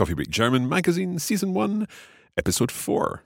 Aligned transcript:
Coffee 0.00 0.14
Break 0.14 0.30
German 0.30 0.66
Magazine, 0.66 1.18
Season 1.18 1.52
1, 1.52 1.86
Episode 2.38 2.72
4. 2.72 3.22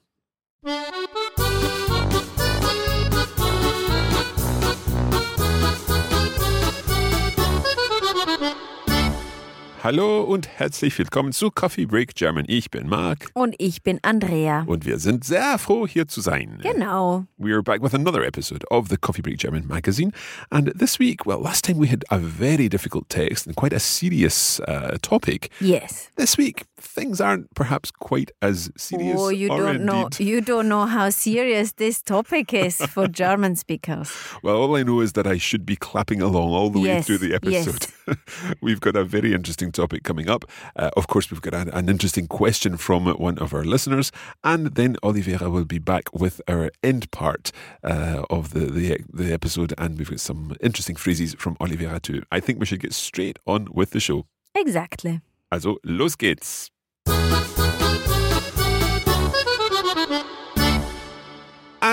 Hallo 9.84 10.22
und 10.22 10.48
herzlich 10.48 10.98
willkommen 10.98 11.32
zu 11.32 11.50
Coffee 11.50 11.84
Break 11.84 12.14
German. 12.14 12.46
Ich 12.48 12.70
bin 12.70 12.88
Marc. 12.88 13.28
Und 13.34 13.54
ich 13.58 13.82
bin 13.82 13.98
Andrea. 14.00 14.62
Und 14.66 14.86
wir 14.86 14.98
sind 14.98 15.24
sehr 15.24 15.58
froh, 15.58 15.86
hier 15.86 16.08
zu 16.08 16.22
sein. 16.22 16.58
Genau. 16.62 17.26
We 17.36 17.52
are 17.52 17.62
back 17.62 17.82
with 17.82 17.92
another 17.92 18.24
episode 18.24 18.64
of 18.70 18.88
the 18.88 18.96
Coffee 18.96 19.20
Break 19.20 19.36
German 19.36 19.66
magazine. 19.66 20.12
And 20.48 20.72
this 20.74 20.98
week, 20.98 21.26
well, 21.26 21.38
last 21.38 21.66
time 21.66 21.78
we 21.78 21.90
had 21.90 22.02
a 22.08 22.16
very 22.16 22.70
difficult 22.70 23.10
text 23.10 23.46
and 23.46 23.54
quite 23.56 23.74
a 23.74 23.78
serious 23.78 24.58
uh, 24.60 24.96
topic. 25.02 25.50
Yes. 25.60 26.08
This 26.16 26.38
week, 26.38 26.64
things 26.78 27.20
aren't 27.20 27.54
perhaps 27.54 27.90
quite 27.90 28.30
as 28.40 28.70
serious. 28.78 29.20
Oh, 29.20 29.28
you 29.28 29.48
don't 29.48 29.84
know. 29.84 30.08
You 30.18 30.40
don't 30.40 30.70
know 30.70 30.86
how 30.86 31.10
serious 31.10 31.72
this 31.72 32.00
topic 32.00 32.54
is 32.54 32.78
for 32.86 33.06
German 33.22 33.54
speakers. 33.54 34.10
Well, 34.42 34.56
all 34.56 34.76
I 34.76 34.82
know 34.82 35.02
is 35.02 35.12
that 35.12 35.26
I 35.26 35.36
should 35.36 35.66
be 35.66 35.76
clapping 35.76 36.22
along 36.22 36.52
all 36.52 36.70
the 36.70 36.80
way 36.80 37.02
through 37.02 37.18
the 37.18 37.34
episode. 37.34 37.86
Yes. 38.06 38.16
we've 38.62 38.80
got 38.80 38.96
a 38.96 39.04
very 39.04 39.34
interesting 39.34 39.72
topic 39.74 40.02
coming 40.02 40.28
up. 40.28 40.44
Uh, 40.76 40.90
of 40.96 41.06
course, 41.06 41.30
we've 41.30 41.42
got 41.42 41.54
an, 41.54 41.88
interesting 41.88 42.26
question 42.26 42.76
from 42.76 43.06
one 43.06 43.38
of 43.38 43.52
our 43.52 43.64
listeners, 43.64 44.10
and 44.42 44.74
then 44.74 44.96
Olivera 45.02 45.50
will 45.50 45.64
be 45.64 45.78
back 45.78 46.12
with 46.14 46.40
our 46.48 46.70
end 46.82 47.10
part 47.10 47.52
uh, 47.82 48.24
of 48.30 48.54
the, 48.54 48.66
the 48.66 48.98
the 49.12 49.32
episode, 49.32 49.74
and 49.76 49.98
we've 49.98 50.10
got 50.10 50.20
some 50.20 50.56
interesting 50.60 50.96
phrases 50.96 51.34
from 51.34 51.56
Olivera 51.56 52.00
too. 52.00 52.22
I 52.32 52.40
think 52.40 52.58
we 52.58 52.66
should 52.66 52.80
get 52.80 52.94
straight 52.94 53.38
on 53.46 53.68
with 53.72 53.90
the 53.90 54.00
show. 54.00 54.26
Exactly. 54.54 55.20
Also, 55.52 55.76
los 55.84 56.16
geht's. 56.16 56.70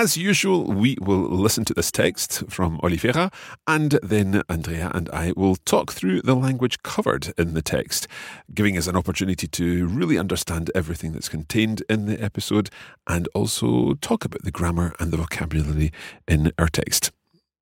As 0.02 0.16
usual, 0.16 0.64
we 0.64 0.96
will 1.00 1.28
listen 1.28 1.64
to 1.64 1.72
this 1.72 1.92
text 1.92 2.42
from 2.48 2.80
Olivera, 2.82 3.32
and 3.68 4.00
then 4.02 4.42
Andrea 4.48 4.90
and 4.92 5.08
I 5.10 5.32
will 5.36 5.54
talk 5.54 5.92
through 5.92 6.22
the 6.22 6.34
language 6.34 6.82
covered 6.82 7.32
in 7.38 7.54
the 7.54 7.62
text, 7.62 8.08
giving 8.52 8.76
us 8.76 8.88
an 8.88 8.96
opportunity 8.96 9.46
to 9.46 9.86
really 9.86 10.18
understand 10.18 10.72
everything 10.74 11.12
that's 11.12 11.28
contained 11.28 11.84
in 11.88 12.06
the 12.06 12.20
episode 12.20 12.68
and 13.06 13.28
also 13.32 13.94
talk 14.00 14.24
about 14.24 14.42
the 14.42 14.50
grammar 14.50 14.92
and 14.98 15.12
the 15.12 15.16
vocabulary 15.18 15.92
in 16.26 16.50
our 16.58 16.66
text. 16.66 17.12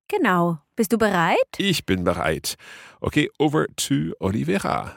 Genau. 0.09 0.61
Bist 0.75 0.91
du 0.91 0.97
bereit? 0.97 1.59
Ich 1.59 1.85
bin 1.85 2.03
bereit. 2.03 2.55
Okay, 3.03 3.29
over 3.39 3.67
to 3.75 4.15
Olivera. 4.19 4.95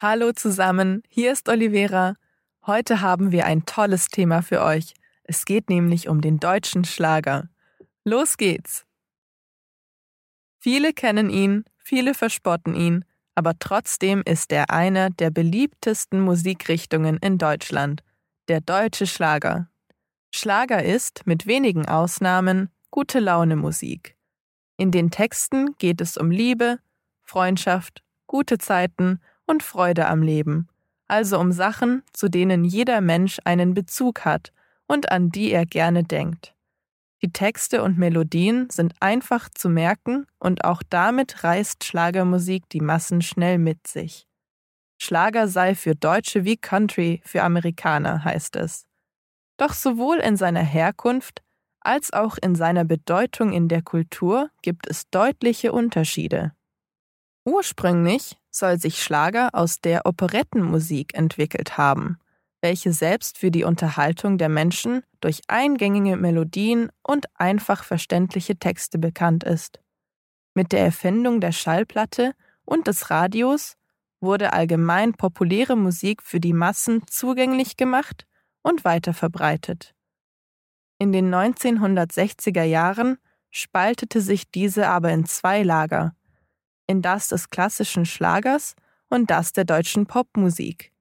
Hallo 0.00 0.30
zusammen, 0.30 1.02
hier 1.08 1.32
ist 1.32 1.48
Olivera. 1.48 2.14
Heute 2.64 3.00
haben 3.00 3.32
wir 3.32 3.44
ein 3.44 3.66
tolles 3.66 4.06
Thema 4.06 4.40
für 4.40 4.62
euch. 4.62 4.94
Es 5.24 5.46
geht 5.46 5.70
nämlich 5.70 6.08
um 6.08 6.20
den 6.20 6.38
deutschen 6.38 6.84
Schlager. 6.84 7.48
Los 8.04 8.36
geht's! 8.36 8.84
Viele 10.60 10.92
kennen 10.92 11.30
ihn, 11.30 11.64
viele 11.78 12.14
verspotten 12.14 12.74
ihn, 12.74 13.04
aber 13.34 13.58
trotzdem 13.58 14.22
ist 14.24 14.52
er 14.52 14.70
eine 14.70 15.10
der 15.10 15.30
beliebtesten 15.30 16.20
Musikrichtungen 16.20 17.16
in 17.18 17.38
Deutschland, 17.38 18.02
der 18.48 18.60
deutsche 18.60 19.06
Schlager. 19.06 19.68
Schlager 20.30 20.82
ist, 20.82 21.26
mit 21.26 21.46
wenigen 21.46 21.86
Ausnahmen, 21.86 22.70
gute 22.90 23.18
Laune 23.18 23.56
Musik. 23.56 24.16
In 24.76 24.90
den 24.90 25.10
Texten 25.10 25.76
geht 25.78 26.00
es 26.00 26.16
um 26.16 26.30
Liebe, 26.30 26.78
Freundschaft, 27.22 28.02
gute 28.26 28.58
Zeiten 28.58 29.20
und 29.46 29.62
Freude 29.62 30.06
am 30.06 30.22
Leben, 30.22 30.68
also 31.06 31.38
um 31.38 31.52
Sachen, 31.52 32.02
zu 32.12 32.28
denen 32.28 32.64
jeder 32.64 33.00
Mensch 33.00 33.38
einen 33.44 33.74
Bezug 33.74 34.24
hat 34.24 34.52
und 34.86 35.10
an 35.10 35.30
die 35.30 35.50
er 35.50 35.66
gerne 35.66 36.04
denkt. 36.04 36.54
Die 37.22 37.32
Texte 37.32 37.82
und 37.82 37.96
Melodien 37.96 38.68
sind 38.70 38.94
einfach 39.00 39.48
zu 39.48 39.68
merken 39.68 40.26
und 40.38 40.64
auch 40.64 40.82
damit 40.90 41.42
reißt 41.42 41.82
Schlagermusik 41.82 42.68
die 42.68 42.80
Massen 42.80 43.22
schnell 43.22 43.58
mit 43.58 43.86
sich. 43.86 44.26
Schlager 45.00 45.48
sei 45.48 45.74
für 45.74 45.94
Deutsche 45.94 46.44
wie 46.44 46.56
Country 46.56 47.22
für 47.24 47.42
Amerikaner, 47.42 48.24
heißt 48.24 48.56
es. 48.56 48.86
Doch 49.56 49.72
sowohl 49.72 50.18
in 50.18 50.36
seiner 50.36 50.62
Herkunft 50.62 51.42
als 51.80 52.12
auch 52.12 52.38
in 52.40 52.54
seiner 52.54 52.84
Bedeutung 52.84 53.52
in 53.52 53.68
der 53.68 53.82
Kultur 53.82 54.50
gibt 54.62 54.88
es 54.88 55.08
deutliche 55.10 55.72
Unterschiede. 55.72 56.52
Ursprünglich 57.44 58.38
soll 58.50 58.78
sich 58.78 59.02
Schlager 59.02 59.50
aus 59.52 59.80
der 59.80 60.06
Operettenmusik 60.06 61.14
entwickelt 61.14 61.76
haben, 61.76 62.18
welche 62.64 62.94
selbst 62.94 63.36
für 63.36 63.50
die 63.50 63.62
Unterhaltung 63.62 64.38
der 64.38 64.48
Menschen 64.48 65.02
durch 65.20 65.42
eingängige 65.48 66.16
Melodien 66.16 66.90
und 67.02 67.26
einfach 67.34 67.84
verständliche 67.84 68.58
Texte 68.58 68.98
bekannt 68.98 69.44
ist. 69.44 69.80
Mit 70.54 70.72
der 70.72 70.80
Erfindung 70.80 71.42
der 71.42 71.52
Schallplatte 71.52 72.32
und 72.64 72.86
des 72.86 73.10
Radios 73.10 73.76
wurde 74.18 74.54
allgemein 74.54 75.12
populäre 75.12 75.76
Musik 75.76 76.22
für 76.22 76.40
die 76.40 76.54
Massen 76.54 77.02
zugänglich 77.06 77.76
gemacht 77.76 78.26
und 78.62 78.82
weiter 78.86 79.12
verbreitet. 79.12 79.94
In 80.98 81.12
den 81.12 81.28
1960er 81.34 82.62
Jahren 82.62 83.18
spaltete 83.50 84.22
sich 84.22 84.50
diese 84.50 84.88
aber 84.88 85.10
in 85.10 85.26
zwei 85.26 85.62
Lager, 85.62 86.16
in 86.86 87.02
das 87.02 87.28
des 87.28 87.50
klassischen 87.50 88.06
Schlagers 88.06 88.74
und 89.10 89.30
das 89.30 89.52
der 89.52 89.66
deutschen 89.66 90.06
Popmusik. 90.06 90.93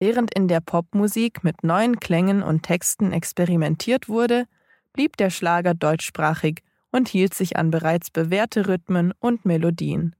Während 0.00 0.32
in 0.34 0.48
der 0.48 0.60
Popmusik 0.60 1.44
mit 1.44 1.62
neuen 1.62 2.00
Klängen 2.00 2.42
und 2.42 2.62
Texten 2.62 3.12
experimentiert 3.12 4.08
wurde, 4.08 4.46
blieb 4.94 5.18
der 5.18 5.28
Schlager 5.28 5.74
deutschsprachig 5.74 6.62
und 6.90 7.08
hielt 7.08 7.34
sich 7.34 7.56
an 7.56 7.70
bereits 7.70 8.10
bewährte 8.10 8.66
Rhythmen 8.66 9.12
und 9.20 9.44
Melodien. 9.44 10.16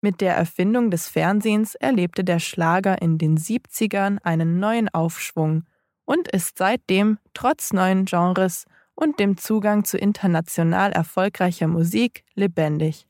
Mit 0.00 0.20
der 0.20 0.34
Erfindung 0.36 0.90
des 0.90 1.08
Fernsehens 1.08 1.74
erlebte 1.74 2.24
der 2.24 2.38
Schlager 2.38 3.02
in 3.02 3.18
den 3.18 3.36
70ern 3.36 4.18
einen 4.22 4.60
neuen 4.60 4.88
Aufschwung 4.88 5.64
und 6.04 6.28
ist 6.28 6.56
seitdem 6.56 7.18
trotz 7.34 7.72
neuen 7.72 8.04
Genres 8.06 8.64
und 8.94 9.18
dem 9.18 9.36
Zugang 9.36 9.84
zu 9.84 9.98
international 9.98 10.92
erfolgreicher 10.92 11.66
Musik 11.66 12.24
lebendig. 12.34 13.06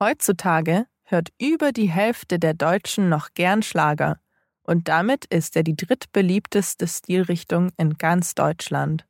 Heutzutage 0.00 0.86
hört 1.04 1.30
über 1.40 1.72
die 1.72 1.90
Hälfte 1.90 2.38
der 2.38 2.54
Deutschen 2.54 3.08
noch 3.08 3.30
gern 3.34 3.62
Schlager, 3.62 4.18
und 4.62 4.88
damit 4.88 5.24
ist 5.26 5.56
er 5.56 5.62
die 5.62 5.76
drittbeliebteste 5.76 6.86
Stilrichtung 6.86 7.70
in 7.76 7.94
ganz 7.98 8.34
Deutschland. 8.34 9.06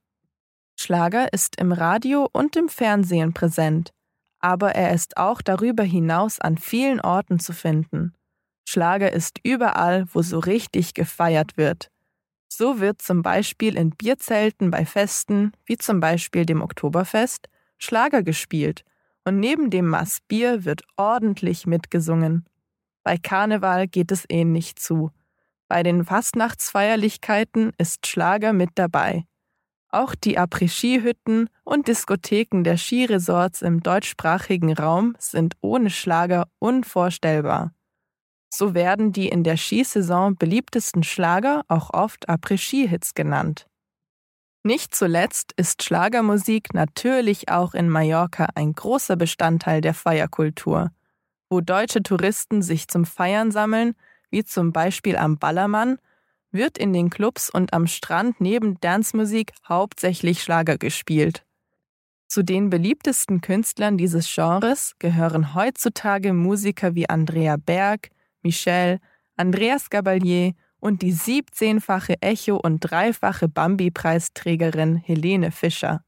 Schlager 0.79 1.33
ist 1.33 1.61
im 1.61 1.73
Radio 1.73 2.29
und 2.33 2.57
im 2.57 2.69
Fernsehen 2.69 3.35
präsent, 3.35 3.93
aber 4.39 4.75
er 4.75 4.93
ist 4.93 5.17
auch 5.17 5.43
darüber 5.43 5.83
hinaus 5.83 6.41
an 6.41 6.59
vielen 6.59 7.01
Orten 7.01 7.39
zu 7.39 7.53
finden. 7.53 8.15
Schlager 8.66 9.13
ist 9.13 9.39
überall, 9.43 10.07
wo 10.13 10.22
so 10.22 10.39
richtig 10.39 10.95
gefeiert 10.95 11.57
wird. 11.57 11.91
So 12.48 12.81
wird 12.81 13.01
zum 13.01 13.22
Beispiel 13.22 13.77
in 13.77 13.91
Bierzelten 13.91 14.71
bei 14.71 14.84
Festen, 14.84 15.53
wie 15.65 15.78
zum 15.78 16.01
Beispiel 16.01 16.45
dem 16.47 16.60
Oktoberfest, 16.60 17.48
Schlager 17.78 18.22
gespielt 18.22 18.84
und 19.25 19.41
neben 19.41 19.71
dem 19.71 19.89
Maß 19.89 20.21
Bier 20.28 20.65
wird 20.65 20.83
ordentlich 20.97 21.66
mitgesungen. 21.66 22.47
Bei 23.03 23.16
Karneval 23.16 23.89
geht 23.89 24.13
es 24.13 24.25
ähnlich 24.28 24.77
zu. 24.77 25.10
Bei 25.72 25.83
den 25.83 26.04
Fastnachtsfeierlichkeiten 26.04 27.72
ist 27.78 28.07
Schlager 28.07 28.53
mit 28.53 28.72
dabei. 28.74 29.24
Auch 29.89 30.15
die 30.15 30.39
Après-Ski-Hütten 30.39 31.48
und 31.65 31.89
Diskotheken 31.89 32.63
der 32.63 32.77
Skiresorts 32.77 33.63
im 33.63 33.83
deutschsprachigen 33.83 34.74
Raum 34.74 35.16
sind 35.19 35.54
ohne 35.63 35.89
Schlager 35.89 36.47
unvorstellbar. 36.59 37.72
So 38.53 38.74
werden 38.74 39.13
die 39.13 39.30
in 39.30 39.45
der 39.45 39.57
Skisaison 39.57 40.36
beliebtesten 40.36 41.04
Schlager 41.04 41.63
auch 41.69 41.89
oft 41.95 42.28
Après-Ski-Hits 42.28 43.15
genannt. 43.15 43.66
Nicht 44.65 44.95
zuletzt 44.95 45.54
ist 45.57 45.83
Schlagermusik 45.83 46.74
natürlich 46.74 47.48
auch 47.48 47.72
in 47.72 47.89
Mallorca 47.89 48.48
ein 48.57 48.74
großer 48.74 49.16
Bestandteil 49.16 49.80
der 49.80 49.95
Feierkultur, 49.95 50.91
wo 51.48 51.63
deutsche 51.63 52.03
Touristen 52.03 52.60
sich 52.60 52.89
zum 52.89 53.07
Feiern 53.07 53.51
sammeln, 53.51 53.95
wie 54.33 54.45
zum 54.45 54.73
Beispiel 54.73 55.17
am 55.17 55.39
Ballermann, 55.39 55.99
wird 56.51 56.79
in 56.79 56.93
den 56.93 57.11
Clubs 57.11 57.51
und 57.51 57.73
am 57.73 57.87
Strand 57.87 58.41
neben 58.41 58.81
Dancemusik 58.81 59.53
hauptsächlich 59.69 60.43
Schlager 60.43 60.79
gespielt. 60.79 61.45
Zu 62.29 62.43
den 62.43 62.71
beliebtesten 62.71 63.41
Künstlern 63.41 63.99
dieses 63.99 64.33
Genres 64.34 64.95
gehören 64.99 65.55
heutzutage 65.55 66.33
Musiker 66.33 66.95
wie 66.95 67.09
Andrea 67.09 67.57
Berg, 67.57 68.11
Michel, 68.43 69.01
Andreas 69.37 69.91
Gabalier 69.91 70.55
und 70.81 71.03
die 71.03 71.13
17-fache 71.13 72.23
Echo- 72.23 72.57
und 72.57 72.81
dreifache 72.81 73.49
Bambi-Preisträgerin 73.49 74.97
Helene 74.97 75.53
Fischer. 75.53 76.05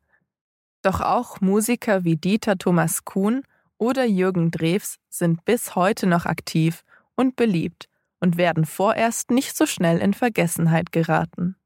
Doch 0.82 1.00
auch 1.00 1.40
Musiker 1.40 2.04
wie 2.04 2.16
Dieter 2.16 2.56
Thomas 2.56 3.04
Kuhn 3.04 3.42
oder 3.78 4.04
Jürgen 4.04 4.50
Drews 4.50 4.96
sind 5.08 5.44
bis 5.44 5.74
heute 5.74 6.06
noch 6.06 6.26
aktiv 6.26 6.84
und 7.16 7.36
beliebt 7.36 7.88
und 8.24 8.38
werden 8.38 8.64
vorerst 8.64 9.30
nicht 9.30 9.54
so 9.54 9.66
schnell 9.66 9.98
in 9.98 10.14
Vergessenheit 10.14 10.92
geraten. 10.92 11.56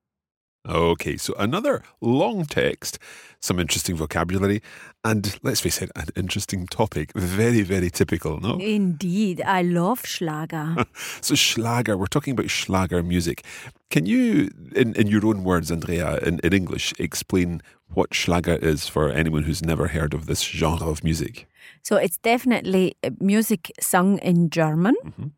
Okay, 0.66 1.16
so 1.16 1.34
another 1.36 1.82
long 2.00 2.44
text, 2.46 2.98
some 3.40 3.58
interesting 3.60 3.96
vocabulary, 3.96 4.60
and 5.02 5.38
let's 5.42 5.60
face 5.60 5.80
it, 5.80 5.90
an 5.94 6.08
interesting 6.16 6.66
topic. 6.66 7.12
Very, 7.14 7.62
very 7.62 7.90
typical, 7.90 8.38
no? 8.40 8.58
Indeed, 8.58 9.40
I 9.46 9.62
love 9.62 10.04
Schlager. 10.04 10.84
So, 11.22 11.36
Schlager, 11.36 11.96
we're 11.96 12.06
talking 12.06 12.32
about 12.32 12.50
Schlager 12.50 13.02
music. 13.02 13.44
Can 13.88 14.04
you, 14.04 14.50
in, 14.74 14.94
in 14.94 15.06
your 15.06 15.24
own 15.24 15.44
words, 15.44 15.70
Andrea, 15.70 16.18
in, 16.18 16.40
in 16.40 16.52
English, 16.52 16.92
explain 16.98 17.62
what 17.94 18.12
Schlager 18.12 18.56
is 18.56 18.88
for 18.88 19.10
anyone 19.10 19.44
who's 19.44 19.64
never 19.64 19.88
heard 19.88 20.12
of 20.12 20.26
this 20.26 20.42
genre 20.42 20.88
of 20.90 21.02
music? 21.04 21.46
so 21.82 21.96
it's 21.96 22.18
definitely 22.18 22.94
uh, 23.04 23.10
music 23.20 23.72
sung 23.80 24.18
in 24.18 24.50
German. 24.50 24.94
Mhm. 25.04 25.30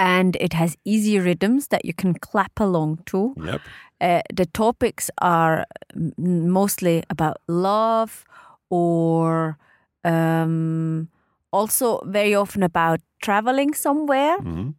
And 0.00 0.36
it 0.40 0.52
has 0.54 0.76
easy 0.84 1.18
rhythms 1.20 1.68
that 1.68 1.84
you 1.84 1.92
can 1.92 2.14
clap 2.14 2.60
along 2.60 2.98
to. 3.12 3.34
Yep. 3.36 3.60
Uh, 4.00 4.22
the 4.40 4.46
topics 4.46 5.10
are 5.20 5.66
mostly 6.16 7.02
about 7.10 7.36
love 7.48 8.24
or 8.70 9.58
um, 10.04 11.08
also 11.52 12.00
very 12.06 12.34
often 12.34 12.62
about 12.62 13.00
traveling 13.20 13.74
somewhere 13.74 14.38
Mhm. 14.40 14.74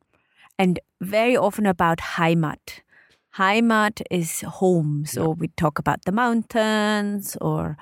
and 0.57 0.79
very 1.01 1.37
often 1.37 1.65
about 1.65 1.99
Heimat. 2.17 2.81
Heimat 3.37 4.01
is 4.09 4.41
home. 4.59 5.05
So 5.05 5.21
we 5.39 5.47
talk 5.55 5.79
about 5.79 5.99
the 6.05 6.11
mountains 6.11 7.37
or 7.41 7.77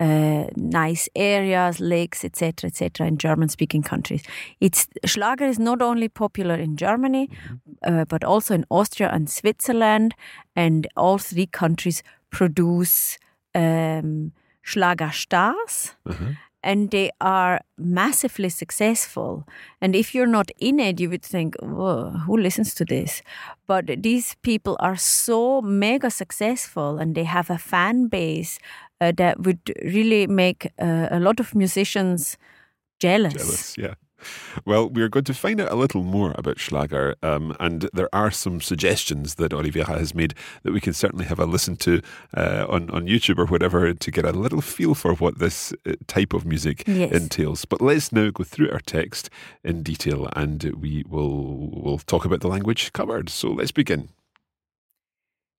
uh, 0.00 0.44
nice 0.56 1.08
areas, 1.14 1.78
lakes, 1.80 2.24
etc., 2.24 2.68
etc. 2.68 3.06
in 3.06 3.18
German-speaking 3.18 3.82
countries. 3.82 4.22
It's 4.60 4.88
Schlager 5.04 5.44
is 5.46 5.58
not 5.58 5.82
only 5.82 6.08
popular 6.08 6.54
in 6.54 6.76
Germany, 6.76 7.28
uh, 7.86 8.04
but 8.06 8.24
also 8.24 8.54
in 8.54 8.64
Austria 8.70 9.10
and 9.12 9.28
Switzerland, 9.28 10.14
and 10.56 10.86
all 10.96 11.18
three 11.18 11.46
countries 11.46 12.02
produce 12.30 13.18
um, 13.54 14.32
Schlager 14.62 15.10
stars 15.12 15.94
Uh-huh. 16.06 16.32
and 16.62 16.90
they 16.90 17.10
are 17.20 17.60
massively 17.78 18.48
successful. 18.50 19.44
And 19.80 19.96
if 19.96 20.14
you're 20.14 20.26
not 20.38 20.50
in 20.58 20.78
it, 20.78 21.00
you 21.00 21.08
would 21.10 21.22
think, 21.24 21.54
who 22.26 22.36
listens 22.36 22.74
to 22.74 22.84
this? 22.84 23.22
But 23.66 23.84
these 24.02 24.36
people 24.42 24.76
are 24.78 24.96
so 24.96 25.62
mega 25.62 26.10
successful 26.10 26.98
and 27.00 27.14
they 27.14 27.24
have 27.24 27.50
a 27.50 27.58
fan 27.58 28.08
base 28.08 28.58
uh, 29.00 29.12
that 29.16 29.40
would 29.44 29.60
really 29.84 30.26
make 30.26 30.66
uh, 30.78 31.08
a 31.10 31.20
lot 31.20 31.40
of 31.40 31.54
musicians 31.54 32.36
jealous. 32.98 33.34
Jealous, 33.34 33.78
yeah. 33.78 33.94
Well, 34.66 34.90
we're 34.90 35.08
going 35.08 35.24
to 35.24 35.32
find 35.32 35.62
out 35.62 35.72
a 35.72 35.74
little 35.74 36.02
more 36.02 36.34
about 36.36 36.58
Schlager, 36.58 37.14
um, 37.22 37.56
and 37.58 37.88
there 37.94 38.10
are 38.14 38.30
some 38.30 38.60
suggestions 38.60 39.36
that 39.36 39.52
Olivera 39.52 39.96
has 39.98 40.14
made 40.14 40.34
that 40.62 40.74
we 40.74 40.80
can 40.80 40.92
certainly 40.92 41.24
have 41.24 41.38
a 41.38 41.46
listen 41.46 41.76
to 41.76 42.02
uh, 42.36 42.66
on, 42.68 42.90
on 42.90 43.06
YouTube 43.06 43.38
or 43.38 43.46
whatever 43.46 43.94
to 43.94 44.10
get 44.10 44.26
a 44.26 44.32
little 44.32 44.60
feel 44.60 44.94
for 44.94 45.14
what 45.14 45.38
this 45.38 45.72
uh, 45.86 45.94
type 46.06 46.34
of 46.34 46.44
music 46.44 46.84
Yes. 46.86 47.12
entails. 47.12 47.64
But 47.64 47.80
let's 47.80 48.12
now 48.12 48.28
go 48.30 48.44
through 48.44 48.70
our 48.70 48.80
text 48.80 49.30
in 49.64 49.82
detail 49.82 50.28
and 50.36 50.64
we 50.78 51.02
will 51.08 51.70
will 51.70 51.98
talk 51.98 52.26
about 52.26 52.40
the 52.40 52.48
language 52.48 52.92
covered. 52.92 53.30
So 53.30 53.48
let's 53.48 53.72
begin. 53.72 54.10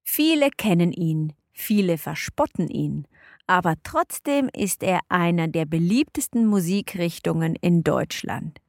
Viele 0.04 0.52
kennen 0.56 0.94
ihn, 0.94 1.34
viele 1.54 1.98
verspotten 1.98 2.70
ihn, 2.70 3.06
aber 3.52 3.76
trotzdem 3.84 4.50
ist 4.54 4.82
er 4.82 5.00
einer 5.10 5.48
der 5.50 5.66
beliebtesten 5.66 6.46
Musikrichtungen 6.48 7.56
in 7.62 7.84
Deutschland. 7.84 8.60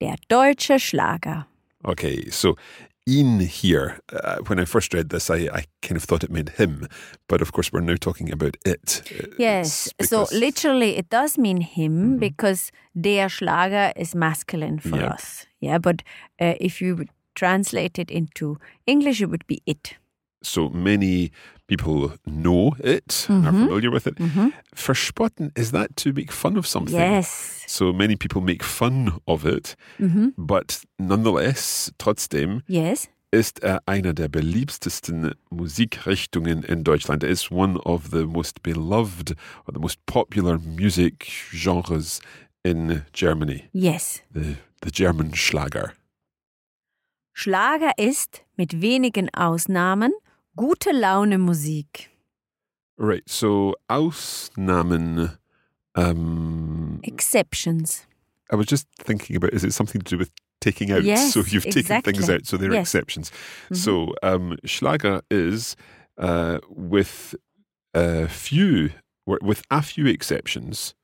Der 0.00 0.16
deutsche 0.28 0.80
Schlager. 0.80 1.46
Okay, 1.84 2.28
so 2.30 2.56
in 3.06 3.38
here, 3.38 4.00
uh, 4.12 4.38
when 4.48 4.58
I 4.58 4.64
first 4.64 4.92
read 4.92 5.10
this, 5.10 5.30
I, 5.30 5.48
I 5.52 5.64
kind 5.82 5.96
of 5.96 6.04
thought 6.04 6.24
it 6.24 6.30
meant 6.32 6.50
him, 6.58 6.88
but 7.28 7.42
of 7.42 7.52
course 7.52 7.70
we're 7.72 7.80
now 7.84 7.96
talking 7.96 8.32
about 8.32 8.56
it. 8.64 9.02
Uh, 9.12 9.28
Yes, 9.38 9.90
it's 9.98 10.08
so 10.10 10.22
because- 10.24 10.38
literally 10.40 10.96
it 10.96 11.08
does 11.10 11.38
mean 11.38 11.60
him 11.60 12.18
because 12.18 12.72
der 12.94 13.28
Schlager 13.28 13.92
is 13.96 14.14
masculine 14.14 14.80
for 14.80 14.96
Yeah. 14.98 15.14
us. 15.14 15.46
Yeah, 15.60 15.78
but 15.78 16.02
uh, 16.40 16.54
if 16.58 16.80
you 16.82 16.96
would 16.96 17.10
translate 17.36 17.98
it 18.00 18.10
into 18.10 18.56
English, 18.86 19.20
it 19.22 19.28
would 19.30 19.46
be 19.46 19.60
it. 19.66 19.96
So 20.42 20.68
many 20.70 21.30
people 21.66 22.12
know 22.26 22.74
it, 22.78 23.26
are 23.28 23.40
Mhm. 23.52 23.66
familiar 23.66 23.90
with 23.92 24.06
it. 24.06 24.18
Mhm. 24.18 24.52
Verspotten, 24.74 25.50
is 25.56 25.70
that 25.72 25.96
to 25.96 26.12
make 26.12 26.32
fun 26.32 26.56
of 26.58 26.66
something? 26.66 26.94
Yes. 26.98 27.62
So 27.66 27.92
many 27.92 28.16
people 28.16 28.40
make 28.42 28.62
fun 28.64 29.18
of 29.26 29.44
it, 29.44 29.76
Mhm. 29.98 30.34
but 30.36 30.82
nonetheless, 30.98 31.92
trotzdem 31.98 32.62
Yes. 32.66 33.08
ist 33.30 33.62
er 33.62 33.80
einer 33.86 34.12
der 34.14 34.28
beliebtesten 34.28 35.34
Musikrichtungen 35.50 36.62
in 36.62 36.84
Deutschland. 36.84 37.22
Er 37.24 37.30
ist 37.30 37.50
one 37.50 37.78
of 37.80 38.10
the 38.12 38.26
most 38.26 38.62
beloved 38.62 39.34
or 39.66 39.72
the 39.74 39.80
most 39.80 40.04
popular 40.06 40.58
music 40.58 41.26
genres 41.50 42.20
in 42.62 43.02
Germany, 43.12 43.64
Yes. 43.72 44.22
the, 44.32 44.56
the 44.82 44.90
German 44.92 45.34
Schlager. 45.34 45.92
Schlager 47.32 47.90
ist 47.96 48.42
mit 48.56 48.80
wenigen 48.80 49.28
Ausnahmen 49.34 50.12
gute 50.56 50.92
Laune 50.92 51.38
Musik. 51.38 52.08
Right, 52.98 53.22
so 53.28 53.74
Ausnahmen. 53.90 55.38
Um, 55.96 57.00
Exceptions. 57.04 58.06
I 58.50 58.56
was 58.56 58.66
just 58.66 58.86
thinking 58.98 59.36
about 59.36 59.52
is 59.52 59.64
it 59.64 59.72
something 59.72 60.00
to 60.02 60.10
do 60.10 60.18
with 60.18 60.30
taking 60.60 60.90
out? 60.92 61.02
Yes, 61.04 61.32
so 61.34 61.42
you've 61.46 61.64
taken 61.64 62.02
things 62.02 62.28
out, 62.28 62.46
so 62.46 62.56
there 62.56 62.70
are 62.70 62.74
Yes. 62.74 62.88
exceptions. 62.94 63.30
Mhm. 63.70 63.76
So 63.76 64.14
um, 64.22 64.56
Schlager 64.64 65.22
is 65.30 65.76
uh, 66.18 66.58
with 66.68 67.34
a 67.94 68.28
few, 68.28 68.90
with 69.26 69.62
a 69.70 69.82
few 69.82 70.06
exceptions. 70.06 70.94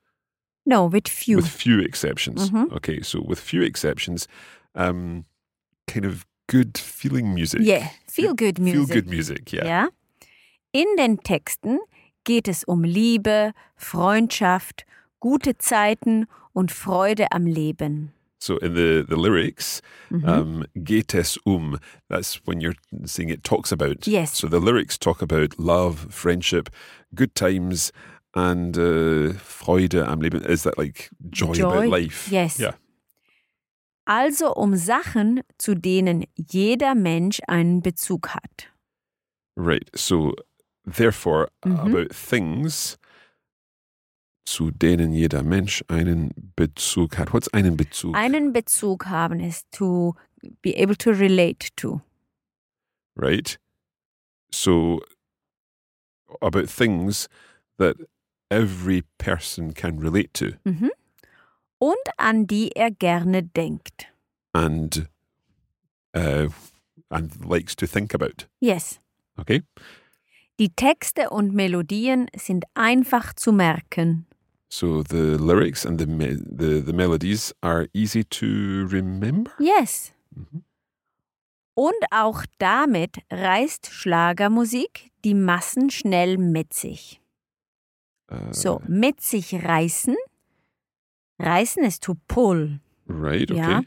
No, 0.66 0.86
with 0.86 1.08
few. 1.08 1.36
With 1.36 1.48
few 1.48 1.80
exceptions. 1.80 2.50
Mhm. 2.50 2.72
Okay, 2.72 3.00
so 3.00 3.20
with 3.20 3.40
few 3.40 3.62
exceptions, 3.62 4.28
um, 4.75 5.25
kind 5.88 6.04
of 6.04 6.26
good 6.48 6.76
feeling 6.78 7.32
music. 7.34 7.60
yeah, 7.62 7.90
feel 8.10 8.34
good 8.34 8.58
music. 8.58 8.86
Feel 8.92 9.02
good 9.02 9.08
music, 9.10 9.52
yeah. 9.52 9.66
Ja? 9.66 9.88
In 10.72 10.86
den 10.96 11.18
Texten 11.20 11.78
geht 12.24 12.48
es 12.48 12.64
um 12.64 12.84
Liebe, 12.84 13.52
Freundschaft, 13.76 14.84
gute 15.20 15.58
Zeiten 15.58 16.26
und 16.52 16.70
Freude 16.72 17.32
am 17.32 17.46
Leben. 17.46 18.12
So 18.42 18.56
in 18.58 18.74
the, 18.74 19.04
the 19.06 19.16
lyrics, 19.16 19.82
Mhm. 20.10 20.24
um, 20.28 20.64
geht 20.74 21.12
es 21.14 21.38
um, 21.44 21.78
that's 22.08 22.40
when 22.46 22.60
you're 22.60 22.74
saying 23.04 23.28
it 23.28 23.44
talks 23.44 23.70
about. 23.72 24.06
Yes. 24.06 24.34
So 24.38 24.48
the 24.48 24.58
lyrics 24.60 24.98
talk 24.98 25.20
about 25.22 25.58
love, 25.58 26.06
friendship, 26.10 26.70
good 27.14 27.34
times, 27.34 27.92
and 28.34 28.78
uh, 28.78 29.34
Freude 29.38 30.02
am 30.06 30.20
Leben. 30.22 30.42
Is 30.42 30.62
that 30.62 30.78
like 30.78 31.10
joy, 31.30 31.52
Joy, 31.52 31.68
about 31.68 31.88
life? 31.90 32.28
yes. 32.32 32.58
Yeah. 32.58 32.72
Also 34.10 34.52
um 34.54 34.74
Sachen, 34.74 35.40
zu 35.56 35.76
denen 35.76 36.24
jeder 36.34 36.96
Mensch 36.96 37.38
einen 37.46 37.80
Bezug 37.80 38.30
hat. 38.34 38.66
Right. 39.56 39.88
So 39.94 40.34
therefore, 40.84 41.48
Mhm. 41.64 41.76
about 41.78 42.08
things, 42.12 42.98
zu 44.44 44.72
denen 44.72 45.12
jeder 45.12 45.44
Mensch 45.44 45.84
einen 45.86 46.32
Bezug 46.56 47.18
hat. 47.18 47.32
What's 47.32 47.46
einen 47.54 47.76
Bezug? 47.76 48.16
Einen 48.16 48.52
Bezug 48.52 49.06
haben 49.06 49.38
ist 49.38 49.70
to 49.70 50.16
be 50.60 50.74
able 50.76 50.96
to 50.96 51.10
relate 51.10 51.68
to. 51.76 52.00
right? 53.16 53.60
So, 54.52 55.00
about 56.40 56.66
things 56.66 57.28
that 57.78 57.96
every 58.50 59.04
person 59.18 59.72
can 59.74 59.98
relate 60.00 60.30
to 60.34 60.56
Mhm. 60.64 60.90
Und 61.80 61.96
an 62.18 62.46
die 62.46 62.70
er 62.76 62.90
gerne 62.92 63.42
denkt. 63.42 64.06
and 64.52 65.08
uh, 66.16 66.49
and 67.10 67.44
likes 67.44 67.75
to 67.76 67.87
think 67.87 68.14
about. 68.14 68.46
Yes. 68.60 69.00
Okay, 69.37 69.62
Die 70.58 70.70
Texte 70.70 71.30
und 71.30 71.54
Melodien 71.54 72.26
sind 72.37 72.64
einfach 72.75 73.32
zu 73.34 73.52
merken. 73.52 74.26
So 74.68 75.02
the 75.08 75.37
lyrics 75.38 75.87
and 75.87 75.99
the 76.00 76.06
me- 76.06 76.37
the, 76.37 76.82
the 76.84 76.92
melodies 76.92 77.54
are 77.62 77.88
easy 77.94 78.25
to 78.25 78.46
remember. 78.46 79.50
Yes. 79.58 80.12
Mhm. 80.34 80.64
Und 81.75 81.94
auch 82.10 82.44
damit 82.58 83.18
reißt 83.30 83.87
Schlagermusik 83.90 85.10
die 85.25 85.34
Massen 85.34 85.90
schnell 85.90 86.37
mit 86.38 86.75
sich. 86.75 87.20
Uh, 88.30 88.52
So, 88.52 88.82
mit 88.87 89.20
sich 89.22 89.54
reißen. 89.64 90.16
Reißen 91.40 91.85
is 91.85 91.99
to 92.00 92.16
pull. 92.28 92.78
right. 93.06 93.50
Okay. 93.50 93.56
Yeah. 93.56 93.80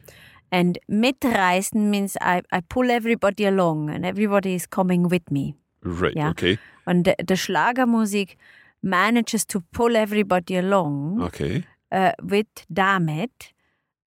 And 0.52 0.78
mitreißen 0.90 1.90
means 1.90 2.16
I, 2.22 2.42
I 2.52 2.62
pull 2.62 2.92
everybody 2.92 3.46
along 3.46 3.90
and 3.90 4.06
everybody 4.06 4.54
is 4.54 4.68
coming 4.68 5.08
with 5.10 5.32
me. 5.32 5.56
Right. 5.84 6.14
Yeah. 6.16 6.30
Okay. 6.30 6.60
Und 6.86 7.06
the, 7.06 7.16
the 7.18 7.36
Schlagermusik 7.36 8.36
manages 8.84 9.46
to 9.46 9.62
pull 9.72 9.96
everybody 9.96 10.58
along 10.58 11.22
Okay. 11.24 11.64
uh, 11.92 12.12
with 12.22 12.48
damit, 12.72 13.54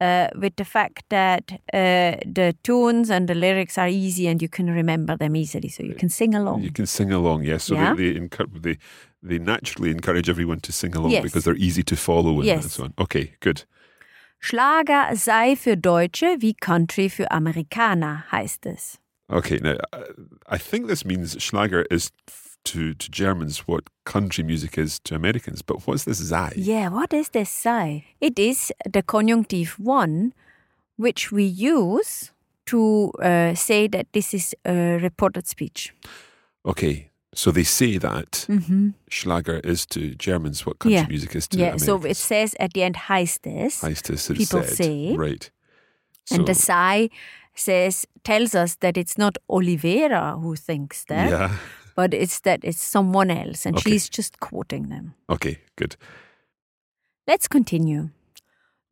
uh, 0.00 0.28
with 0.40 0.56
the 0.56 0.64
fact 0.64 1.04
that 1.08 1.50
uh, 1.72 2.16
the 2.26 2.54
tunes 2.62 3.10
and 3.10 3.28
the 3.28 3.34
lyrics 3.34 3.78
are 3.78 3.88
easy 3.88 4.28
and 4.28 4.40
you 4.42 4.48
can 4.48 4.66
remember 4.70 5.16
them 5.16 5.34
easily, 5.36 5.68
so 5.68 5.82
you 5.82 5.94
can 5.94 6.08
sing 6.08 6.34
along. 6.34 6.62
You 6.62 6.72
can 6.72 6.86
sing 6.86 7.12
along. 7.12 7.44
Yes. 7.44 7.64
So 7.64 7.74
Yeah. 7.74 7.94
they 7.94 8.12
they, 8.18 8.28
they 8.60 8.78
they 9.22 9.38
naturally 9.38 9.90
encourage 9.90 10.28
everyone 10.30 10.60
to 10.60 10.72
sing 10.72 10.94
along 10.96 11.10
Yes. 11.12 11.22
because 11.22 11.44
they're 11.44 11.56
easy 11.66 11.82
to 11.84 11.96
follow 11.96 12.30
and, 12.40 12.48
and 12.48 12.62
Yes. 12.62 12.72
so 12.72 12.84
on. 12.84 12.92
Okay. 12.98 13.34
Good. 13.40 13.64
Schlager 14.38 15.16
sei 15.16 15.56
für 15.56 15.76
Deutsche 15.76 16.36
wie 16.40 16.54
Country 16.54 17.08
für 17.08 17.30
Amerikaner, 17.30 18.24
heißt 18.30 18.66
es. 18.66 18.98
Okay. 19.28 19.58
Now 19.62 19.76
uh, 19.92 20.04
I 20.46 20.58
think 20.58 20.88
this 20.88 21.04
means 21.04 21.36
Schlager 21.42 21.84
is 21.90 22.10
to 22.72 22.94
to 22.94 23.10
Germans 23.10 23.66
what 23.68 23.84
country 24.04 24.44
music 24.44 24.78
is 24.78 24.98
to 25.00 25.14
Americans. 25.14 25.62
But 25.62 25.86
what's 25.86 26.04
this 26.04 26.18
sei? 26.28 26.52
Yeah, 26.56 26.88
what 26.90 27.12
is 27.12 27.28
this 27.30 27.50
say? 27.50 28.04
It 28.20 28.38
is 28.38 28.72
the 28.92 29.02
conjunctive 29.02 29.76
one, 29.78 30.32
which 30.96 31.32
we 31.32 31.44
use 31.44 32.32
to 32.66 33.12
uh, 33.22 33.54
say 33.54 33.88
that 33.88 34.06
this 34.12 34.34
is 34.34 34.54
a 34.64 34.98
reported 35.02 35.46
speech. 35.46 35.92
Okay. 36.64 37.10
So 37.34 37.50
they 37.52 37.64
say 37.64 37.98
that 37.98 38.46
Mm-hmm. 38.48 38.88
Schlager 39.10 39.60
is 39.62 39.86
to 39.86 40.14
Germans 40.18 40.64
what 40.66 40.78
country 40.78 40.96
Yeah. 41.00 41.06
music 41.08 41.34
is 41.36 41.46
to 41.48 41.58
Yeah, 41.58 41.74
Americans. 41.76 41.84
so 41.84 42.08
it 42.08 42.16
says 42.16 42.54
at 42.58 42.72
the 42.72 42.82
end 42.82 42.96
heißt 42.96 43.46
es. 43.46 43.82
Heißt 43.82 44.10
es, 44.10 44.28
people 44.28 44.62
said. 44.62 44.76
say. 44.76 45.16
Right. 45.16 45.50
And 46.30 46.46
the 46.46 46.54
So- 46.54 46.64
sai 46.72 47.08
says 47.54 48.06
tells 48.24 48.54
us 48.54 48.76
that 48.80 48.96
it's 48.96 49.16
not 49.18 49.36
Olivera 49.48 50.40
who 50.40 50.56
thinks 50.56 51.04
that, 51.04 51.30
Yeah. 51.30 51.50
But 51.96 52.14
it's 52.14 52.40
that 52.42 52.60
it's 52.62 52.80
someone 52.80 53.30
else, 53.30 53.66
and 53.66 53.76
Okay. 53.76 53.90
she's 53.90 54.08
just 54.08 54.38
quoting 54.38 54.88
them. 54.90 55.14
Okay. 55.28 55.58
Good. 55.76 55.96
Let's 57.26 57.48
continue. 57.48 58.10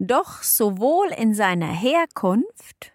Doch 0.00 0.42
sowohl 0.42 1.12
in 1.16 1.34
seiner 1.34 1.68
Herkunft 1.73 2.92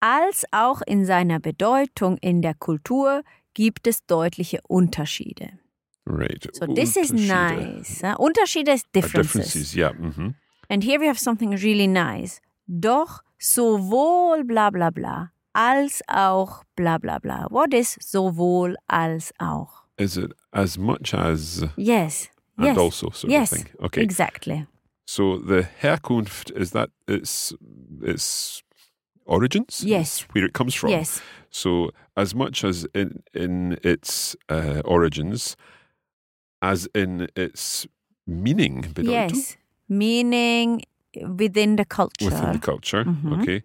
als 0.00 0.44
auch 0.50 0.82
in 0.86 1.04
seiner 1.06 1.38
Bedeutung 1.38 2.16
in 2.20 2.42
der 2.42 2.54
Kultur 2.54 3.22
gibt 3.54 3.86
es 3.86 4.04
deutliche 4.06 4.58
Unterschiede. 4.68 5.58
Right. 6.04 6.48
So 6.52 6.66
this 6.66 6.96
is 6.96 7.12
nice. 7.12 8.00
huh? 8.02 8.16
Unterschiede 8.18 8.72
is 8.72 8.82
Uh, 8.82 8.88
differences. 8.92 9.52
differences. 9.52 9.74
Yeah. 9.76 9.92
hmm 9.94 10.34
And 10.68 10.82
here 10.82 10.98
we 10.98 11.06
have 11.06 11.18
something 11.20 11.50
really 11.62 11.86
nice. 11.86 12.40
Doch 12.66 13.22
sowohl 13.38 14.42
bla 14.44 14.70
bla 14.70 14.90
bla 14.90 15.30
als 15.54 16.02
auch 16.08 16.64
bla 16.76 16.98
bla 16.98 17.18
bla. 17.18 17.46
What 17.50 17.74
is 17.74 17.96
sowohl 18.00 18.76
als 18.88 19.32
auch? 19.38 19.82
Is 19.98 20.16
it 20.16 20.32
as 20.52 20.78
much 20.78 21.14
as 21.14 21.64
Yes. 21.76 22.28
and 22.56 22.66
yes. 22.66 22.78
also 22.78 23.10
sort 23.10 23.30
yes. 23.30 23.52
of 23.52 23.58
thing? 23.58 23.68
Okay. 23.80 24.02
Exactly. 24.02 24.66
So 25.06 25.38
the 25.38 25.62
Herkunft 25.82 26.50
is 26.56 26.70
that 26.70 26.90
its 27.06 27.54
its 28.02 28.62
origins? 29.26 29.82
Yes. 29.84 30.26
Where 30.32 30.46
it 30.46 30.52
comes 30.54 30.74
from. 30.74 30.90
Yes. 30.90 31.20
So 31.50 31.90
as 32.16 32.34
much 32.34 32.64
as 32.64 32.86
in 32.94 33.22
in 33.34 33.78
its 33.82 34.36
uh, 34.48 34.80
origins, 34.84 35.56
as 36.60 36.88
in 36.94 37.28
its 37.36 37.86
meaning, 38.26 38.82
Bedeutung, 38.94 39.30
Yes. 39.30 39.56
Meaning 39.88 40.82
within 41.38 41.76
the 41.76 41.84
culture. 41.84 42.30
within 42.30 42.52
the 42.52 42.58
culture. 42.58 43.04
Mhm. 43.04 43.42
Okay. 43.42 43.62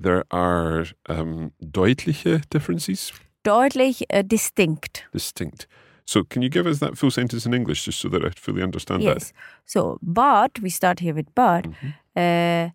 There 0.00 0.24
are 0.30 0.86
um, 1.08 1.50
deutliche 1.60 2.40
differences, 2.50 3.12
Deutlich 3.44 4.02
uh, 4.12 4.22
distinct. 4.22 5.04
distinct. 5.12 5.66
So 6.04 6.24
can 6.24 6.42
you 6.42 6.48
give 6.50 6.66
us 6.66 6.78
that 6.78 6.96
full 6.96 7.10
sentence 7.10 7.44
in 7.46 7.52
English 7.54 7.84
just 7.84 7.98
so 8.00 8.08
that 8.10 8.24
I 8.24 8.30
fully 8.30 8.62
understand 8.62 9.02
Yes. 9.02 9.32
So, 9.66 9.98
but, 10.02 10.58
we 10.62 10.70
start 10.70 11.00
here 11.00 11.14
with 11.14 11.26
but, 11.34 11.66
Mhm. 11.66 11.94
uh, 12.16 12.70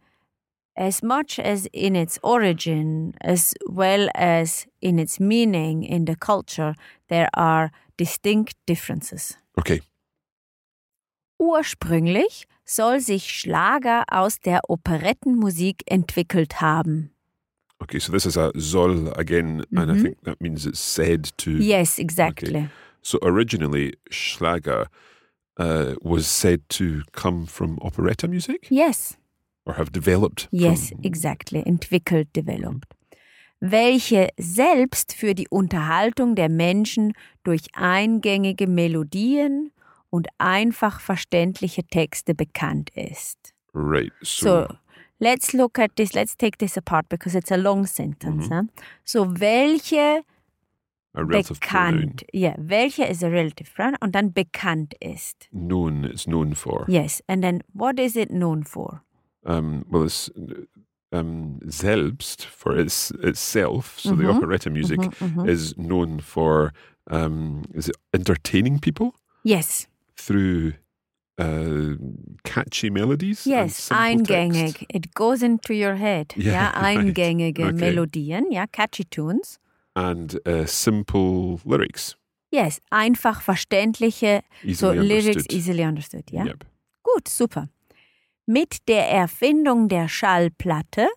as 0.76 1.02
much 1.04 1.40
as 1.40 1.68
in 1.72 1.96
its 1.96 2.20
origin, 2.24 3.14
as 3.22 3.54
well 3.70 4.10
as 4.16 4.68
in 4.82 5.00
its 5.00 5.20
meaning 5.20 5.84
in 5.84 6.06
the 6.06 6.16
culture, 6.16 6.76
there 7.10 7.28
are 7.34 7.72
distinct 7.98 8.56
differences. 8.68 9.38
that? 9.56 9.62
Okay. 9.62 9.82
Ursprünglich 11.40 12.48
soll 12.66 13.00
sich 13.00 13.30
Schlager 13.40 14.04
aus 14.12 14.40
der 14.40 14.62
Operettenmusik 14.70 15.84
entwickelt 15.88 16.62
haben. 16.62 17.10
Okay, 17.84 18.00
so 18.00 18.12
this 18.12 18.26
is 18.26 18.38
a 18.38 18.52
soll 18.60 19.10
again, 19.18 19.64
and 19.76 19.92
I 19.92 19.96
think 20.02 20.18
that 20.24 20.40
means 20.40 20.66
it's 20.66 20.80
said 20.80 21.32
to. 21.38 21.52
Yes, 21.52 22.00
exactly. 22.00 22.70
So 23.02 23.18
originally, 23.22 23.94
Schlager 24.10 24.88
uh, 25.58 25.96
was 26.02 26.26
said 26.28 26.62
to 26.70 27.02
come 27.12 27.46
from 27.46 27.78
operetta 27.82 28.28
music 28.28 28.68
Yes. 28.70 29.18
or 29.66 29.74
have 29.74 29.92
developed. 29.92 30.48
Yes, 30.52 30.90
from, 30.90 31.02
exactly. 31.04 31.64
Entwickelt, 31.66 32.28
developed. 32.34 32.94
Welche 33.60 34.30
selbst 34.38 35.14
für 35.14 35.34
die 35.34 35.48
Unterhaltung 35.50 36.36
der 36.36 36.50
Menschen 36.50 37.14
durch 37.44 37.68
eingängige 37.74 38.68
Melodien 38.68 39.72
und 40.10 40.28
einfach 40.38 41.00
verständliche 41.02 41.84
Texte 41.84 42.34
bekannt 42.36 42.90
ist. 42.96 43.54
Right. 43.74 44.12
So, 44.22 44.68
So, 44.68 44.68
let's 45.20 45.54
look 45.54 45.80
at 45.80 45.96
this, 45.96 46.14
let's 46.14 46.36
take 46.36 46.58
this 46.58 46.78
apart 46.78 47.08
because 47.10 47.36
it's 47.36 47.52
a 47.52 47.58
long 47.58 47.86
sentence. 47.86 48.48
huh? 48.50 48.64
So, 49.06 49.24
welche 49.24 50.24
a 51.16 51.24
relative 51.24 51.60
pronoun. 51.60 52.00
bekannt, 52.02 52.24
yeah, 52.34 52.56
welche 52.58 53.00
is 53.10 53.22
a 53.24 53.30
relative 53.30 53.72
pronoun 53.76 53.98
und 54.02 54.14
dann 54.14 54.32
bekannt 54.34 54.94
ist. 55.00 55.48
Known, 55.52 56.06
it's 56.06 56.26
known 56.26 56.56
for. 56.56 56.86
Yes, 56.88 57.22
and 57.28 57.44
then 57.44 57.62
what 57.74 58.00
is 58.00 58.16
it 58.16 58.30
known 58.32 58.64
for? 58.64 59.02
Um, 59.46 59.86
well, 59.90 60.04
it's 60.04 60.30
um, 61.12 61.60
selbst 61.70 62.46
for 62.46 62.76
its 62.78 63.12
itself. 63.22 64.00
So 64.00 64.16
the 64.16 64.24
Mhm. 64.24 64.36
operetta 64.38 64.70
music 64.70 65.00
Mhm, 65.02 65.14
mhm. 65.36 65.48
is 65.50 65.76
known 65.78 66.20
for 66.20 66.72
um, 67.12 67.66
is 67.76 67.90
it 67.90 67.98
entertaining 68.14 68.80
people 68.80 69.14
Yes, 69.44 69.88
through 70.16 70.74
uh, 71.40 71.96
catchy 72.44 72.90
melodies. 72.90 73.46
yes, 73.46 73.90
eingängig. 73.92 74.74
text. 74.80 74.86
It 74.94 75.14
goes 75.16 75.42
into 75.42 75.74
your 75.74 75.96
head. 75.96 76.34
Yeah, 76.36 76.54
Ja, 76.54 76.70
right. 76.82 76.98
eingängige 76.98 77.64
Okay. 77.66 77.74
Melodien, 77.74 78.52
ja, 78.52 78.66
catchy 78.68 79.06
tunes. 79.06 79.60
and 79.96 80.40
uh, 80.48 80.66
simple 80.66 81.60
lyrics. 81.66 82.16
Yes, 82.52 82.80
einfach 82.92 83.42
verständliche, 83.42 84.42
so 84.74 84.92
Easily 84.92 85.08
lyrics 85.08 85.28
understood. 85.28 85.54
easily 85.54 85.84
understood, 85.84 86.32
ja. 86.32 86.46
Yep. 86.46 86.66
Gut, 87.04 87.28
super. 87.28 87.68
Mit 88.46 88.88
der 88.88 89.10
Erfindung 89.10 89.88
der 89.90 90.08
Schallplatte 90.08 91.08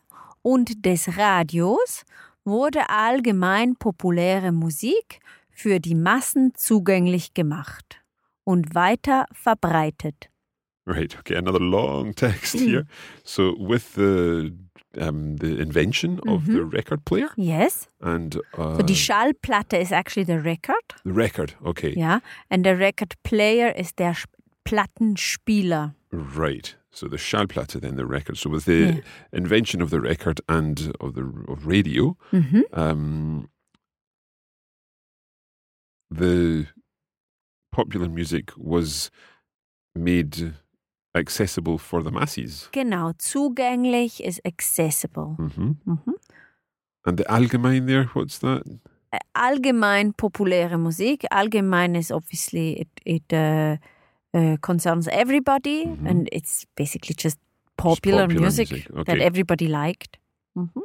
und 0.42 0.84
des 0.86 1.16
Radios 1.18 2.04
wurde 2.44 2.88
allgemein 2.88 3.76
populäre 3.76 4.52
Musik 4.52 5.20
für 5.50 5.80
die 5.80 5.94
Massen 5.94 6.52
zugänglich 6.54 7.34
gemacht 7.34 8.02
und 8.46 8.74
weiter 8.74 9.26
verbreitet. 9.32 10.28
Right. 10.86 11.16
Okay. 11.18 11.34
Another 11.36 11.58
long 11.60 12.14
text 12.16 12.54
Mm. 12.54 12.60
here. 12.68 12.86
So 13.24 13.54
with 13.58 13.94
the 13.94 14.52
um, 14.98 15.36
the 15.38 15.58
invention 15.60 16.20
of 16.26 16.46
the 16.46 16.64
record 16.64 17.04
player 17.04 17.28
Yes. 17.36 17.86
and 18.00 18.36
uh, 18.56 18.76
So 18.76 18.82
die 18.82 18.94
Schallplatte 18.94 19.78
is 19.78 19.92
actually 19.92 20.24
the 20.24 20.40
record, 20.42 20.94
the 21.04 21.12
record. 21.12 21.54
Okay. 21.64 21.92
Yeah. 21.96 22.20
and 22.50 22.64
the 22.64 22.76
record 22.76 23.14
player 23.22 23.68
is 23.76 23.92
der 23.92 24.14
Plattenspieler. 24.64 25.94
Right. 26.12 26.76
So 26.90 27.08
the 27.08 27.18
Schallplatte, 27.18 27.78
then 27.80 27.96
the 27.96 28.06
record. 28.06 28.38
So 28.38 28.48
with 28.48 28.64
the 28.64 28.72
Yeah. 28.72 29.00
invention 29.32 29.82
of 29.82 29.90
the 29.90 30.00
record 30.00 30.40
and 30.48 30.92
of 31.00 31.12
the 31.14 31.24
of 31.48 31.66
radio, 31.66 32.16
Mhm. 32.32 32.62
um, 32.72 33.48
the 36.10 36.68
popular 37.76 38.08
music 38.08 38.52
was 38.56 39.10
made 39.94 40.54
accessible 41.14 41.78
for 41.78 42.02
the 42.02 42.10
masses. 42.10 42.68
Genau, 42.72 43.12
zugänglich 43.18 44.20
is 44.20 44.40
accessible. 44.44 45.36
hmm 45.36 45.76
Mhm. 45.84 46.14
And 47.04 47.18
the 47.18 47.24
allgemein 47.30 47.86
there, 47.86 48.06
what's 48.14 48.38
that? 48.40 48.62
allgemein 49.34 50.12
populäre 50.14 50.78
Musik. 50.78 51.24
Allgemein 51.30 51.94
is 51.94 52.10
obviously 52.10 52.80
it 52.80 52.88
it 53.04 53.32
uh, 53.32 53.76
uh, 54.34 54.56
concerns 54.60 55.08
everybody, 55.08 55.84
and 56.04 56.28
it's 56.32 56.66
basically 56.76 57.14
just 57.14 57.38
popular, 57.76 58.26
popular 58.26 58.40
music, 58.40 58.70
music, 58.70 58.88
that 59.06 59.08
okay. 59.08 59.20
everybody 59.24 59.66
liked. 59.68 60.18
Mhm. 60.54 60.82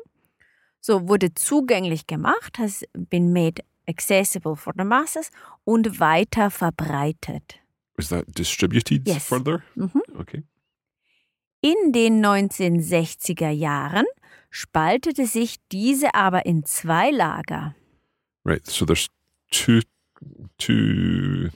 So 0.81 1.07
wurde 1.07 1.33
zugänglich 1.35 2.07
gemacht, 2.07 2.57
has 2.57 2.83
been 3.09 3.31
made 3.33 3.61
accessible 3.87 4.55
for 4.55 4.73
the 4.77 4.83
masses 4.83 5.29
und 5.63 5.99
weiter 5.99 6.49
verbreitet. 6.51 7.55
Was 7.97 8.09
that 8.09 8.25
distributed 8.37 9.07
Yes. 9.07 9.25
further? 9.27 9.61
Mhm. 9.75 10.01
Okay. 10.17 10.43
In 11.61 11.91
den 11.91 12.19
1960er 12.25 13.49
Jahren 13.51 14.05
spaltete 14.49 15.25
sich 15.27 15.57
diese 15.71 16.13
aber 16.15 16.45
in 16.45 16.65
zwei 16.65 17.11
Lager. 17.11 17.75
Right. 18.43 18.65
So 18.65 18.85
there's 18.85 19.07
two 19.51 19.81
two 20.57 21.49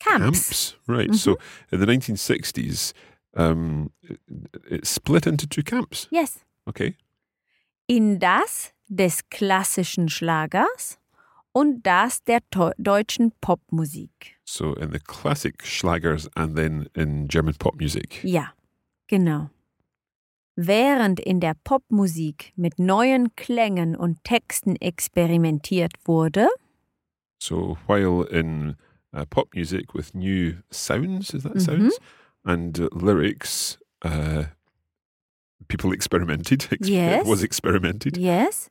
Camps. 0.00 0.48
camps. 0.48 0.76
Right. 0.88 1.14
So 1.14 1.38
in 1.70 1.78
the 1.80 1.86
1960s, 1.86 2.92
um, 3.34 3.90
it, 4.02 4.20
it 4.68 4.86
split 4.86 5.26
into 5.26 5.46
two 5.46 5.62
camps. 5.62 6.08
Yes. 6.10 6.40
Okay. 6.66 6.96
In 7.86 8.18
das 8.18 8.72
des 8.88 9.28
klassischen 9.30 10.08
Schlagers 10.08 10.98
und 11.52 11.82
das 11.84 12.22
der 12.24 12.40
deutschen 12.78 13.32
Popmusik. 13.40 14.36
So 14.44 14.74
in 14.74 14.92
the 14.92 14.98
classic 14.98 15.64
Schlagers 15.64 16.28
and 16.36 16.56
then 16.56 16.88
in 16.94 17.28
German 17.28 17.54
pop 17.58 17.80
music. 17.80 18.22
Ja, 18.24 18.52
genau. 19.08 19.50
Während 20.56 21.20
in 21.20 21.40
der 21.40 21.54
Popmusik 21.64 22.52
mit 22.56 22.78
neuen 22.78 23.34
Klängen 23.36 23.96
und 23.96 24.22
Texten 24.24 24.76
experimentiert 24.76 25.92
wurde, 26.04 26.48
So 27.42 27.78
while 27.86 28.24
in 28.28 28.76
uh, 29.14 29.24
pop 29.30 29.54
music 29.54 29.94
with 29.94 30.12
new 30.14 30.56
sounds, 30.70 31.32
is 31.32 31.42
that 31.44 31.54
Mhm. 31.54 31.60
sounds 31.60 31.98
and 32.44 32.78
uh, 32.78 32.88
lyrics, 32.92 33.78
uh, 34.04 34.44
people 35.68 35.92
experimented. 35.94 36.68
Ex- 36.70 36.88
Yes. 36.88 37.26
Was 37.26 37.42
experimented. 37.42 38.18
yes, 38.18 38.70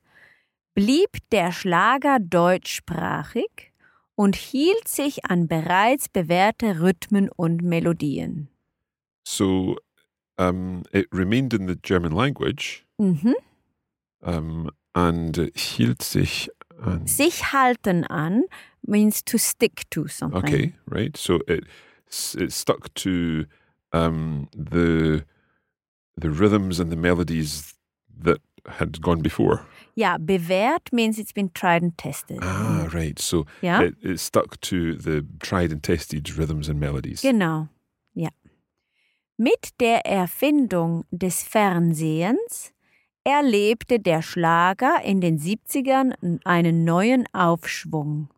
blieb 0.74 1.10
der 1.32 1.52
Schlager 1.52 2.18
deutschsprachig 2.20 3.72
und 4.14 4.36
hielt 4.36 4.86
sich 4.88 5.24
an 5.24 5.48
bereits 5.48 6.08
bewährte 6.08 6.80
Rhythmen 6.80 7.28
und 7.30 7.62
Melodien. 7.62 8.48
So 9.26 9.76
um, 10.38 10.82
it 10.92 11.06
remained 11.12 11.52
in 11.54 11.68
the 11.68 11.76
German 11.80 12.12
language 12.12 12.84
Mhm. 12.98 13.34
um, 14.22 14.70
and 14.94 15.36
hielt 15.54 16.02
sich 16.02 16.50
an. 16.82 17.06
Sich 17.06 17.52
halten 17.52 18.04
an 18.04 18.44
means 18.82 19.24
to 19.24 19.38
stick 19.38 19.88
to 19.90 20.06
something. 20.08 20.42
Okay, 20.42 20.72
right. 20.86 21.16
So 21.16 21.40
it 21.46 21.64
it 22.34 22.52
stuck 22.52 22.92
to 22.94 23.44
um, 23.92 24.48
the 24.52 25.24
the 26.16 26.28
rhythms 26.30 26.80
and 26.80 26.90
the 26.90 26.96
melodies 26.96 27.74
that 28.22 28.40
had 28.66 29.00
gone 29.00 29.22
before. 29.22 29.64
Ja, 29.94 30.16
bewährt 30.18 30.92
means 30.92 31.18
it's 31.18 31.32
been 31.34 31.52
tried 31.52 31.82
and 31.82 31.96
tested. 31.98 32.38
Ah, 32.42 32.88
right. 32.92 33.18
So 33.18 33.44
Ja, 33.62 33.82
it, 33.82 33.96
it 34.02 34.18
stuck 34.20 34.60
to 34.62 34.94
the 34.96 35.22
tried 35.40 35.72
and 35.72 35.82
tested 35.82 36.36
rhythms 36.36 36.68
and 36.68 36.78
melodies. 36.80 37.22
genau. 37.22 37.68
Ja. 38.14 38.28
Mit 39.36 39.70
der 39.80 40.04
Erfindung 40.06 41.04
des 41.10 41.42
Fernsehens 41.42 42.72
erlebte 43.24 43.98
der 43.98 44.22
Schlager 44.22 45.02
in 45.04 45.20
den 45.20 45.38
70ern 45.38 46.40
einen 46.44 46.84
neuen 46.84 47.26
Aufschwung. 47.32 48.28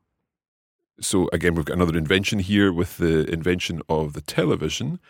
So 1.00 1.28
again, 1.32 1.54
we've 1.56 1.64
got 1.64 1.74
another 1.76 1.96
invention 1.96 2.38
here 2.38 2.72
with 2.72 2.98
the 2.98 3.24
invention 3.32 3.82
of 3.88 4.12
the 4.14 4.20
television. 4.20 5.00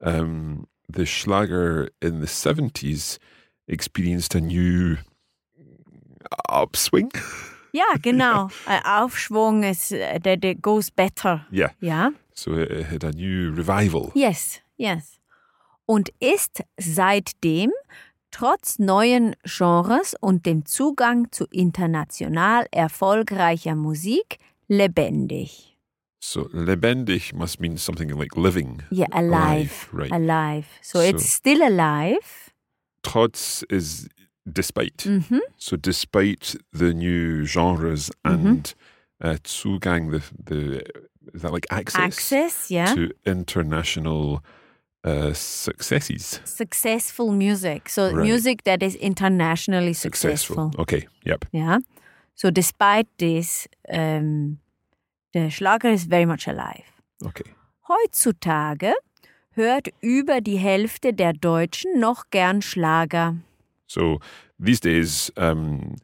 Um, 0.00 0.66
the 0.88 1.06
Schlager 1.06 1.88
in 2.02 2.20
the 2.20 2.26
seventies 2.26 3.18
experienced 3.66 4.34
a 4.34 4.40
new 4.40 4.98
upswing. 6.50 7.10
Ja, 7.72 7.84
genau. 8.02 8.48
Ein 8.66 8.84
Aufschwung 8.84 9.62
ist, 9.62 9.92
äh, 9.92 10.18
der, 10.20 10.36
der 10.36 10.54
goes 10.54 10.90
better. 10.90 11.46
Yeah. 11.52 11.70
Ja. 11.80 12.10
So 12.34 12.56
it, 12.56 12.70
it 12.70 12.90
had 12.90 13.04
a 13.04 13.10
new 13.10 13.52
revival. 13.54 14.10
Yes, 14.14 14.60
yes. 14.76 15.18
Und 15.86 16.10
ist 16.20 16.62
seitdem 16.78 17.70
trotz 18.30 18.78
neuen 18.78 19.34
Genres 19.44 20.14
und 20.20 20.44
dem 20.46 20.66
Zugang 20.66 21.32
zu 21.32 21.46
international 21.50 22.66
erfolgreicher 22.70 23.74
Musik 23.74 24.38
lebendig. 24.68 25.76
So 26.20 26.48
lebendig 26.52 27.32
must 27.32 27.60
mean 27.60 27.76
something 27.76 28.10
like 28.10 28.36
living. 28.36 28.82
Yeah, 28.90 29.06
alive. 29.12 29.86
right. 29.92 30.12
Alive. 30.12 30.66
So, 30.82 30.98
So- 30.98 31.04
it's 31.04 31.32
still 31.32 31.62
alive. 31.62 32.18
Trotz 33.02 33.62
is 33.68 34.08
despite. 34.52 35.04
Mhm. 35.08 35.40
So 35.56 35.76
despite 35.76 36.56
the 36.72 36.92
new 36.94 37.44
genres 37.46 38.10
Mm-hmm. 38.24 38.46
and 38.46 38.74
uh, 39.24 39.36
Zugang, 39.44 40.10
the 40.10 40.22
the 40.44 40.82
is 41.34 41.42
that 41.42 41.52
like 41.52 41.66
access, 41.70 42.02
Access, 42.04 42.70
yeah. 42.70 42.94
to 42.94 43.10
international 43.26 44.40
uh, 45.06 45.32
successes? 45.34 46.40
Successful 46.44 47.32
music. 47.32 47.88
So 47.88 48.02
Right. 48.10 48.24
music 48.26 48.62
that 48.64 48.82
is 48.82 48.94
internationally 48.96 49.92
successful. 49.94 50.70
Okay. 50.78 51.06
Yep. 51.24 51.44
Yeah. 51.52 51.78
So 52.34 52.50
despite 52.50 53.08
this, 53.18 53.68
um, 53.92 54.58
the 55.32 55.50
Schlager 55.50 55.90
is 55.92 56.04
very 56.04 56.24
much 56.26 56.48
alive. 56.48 56.84
Okay. 57.24 57.52
Heutzutage 57.88 58.94
hört 59.50 59.88
über 60.00 60.40
die 60.40 60.56
Hälfte 60.58 61.12
der 61.12 61.32
Deutschen 61.32 61.98
noch 62.00 62.30
gern 62.30 62.62
Schlager. 62.62 63.34
So 63.88 64.20
these 64.58 64.80
days, 64.80 65.32
um, 65.36 65.96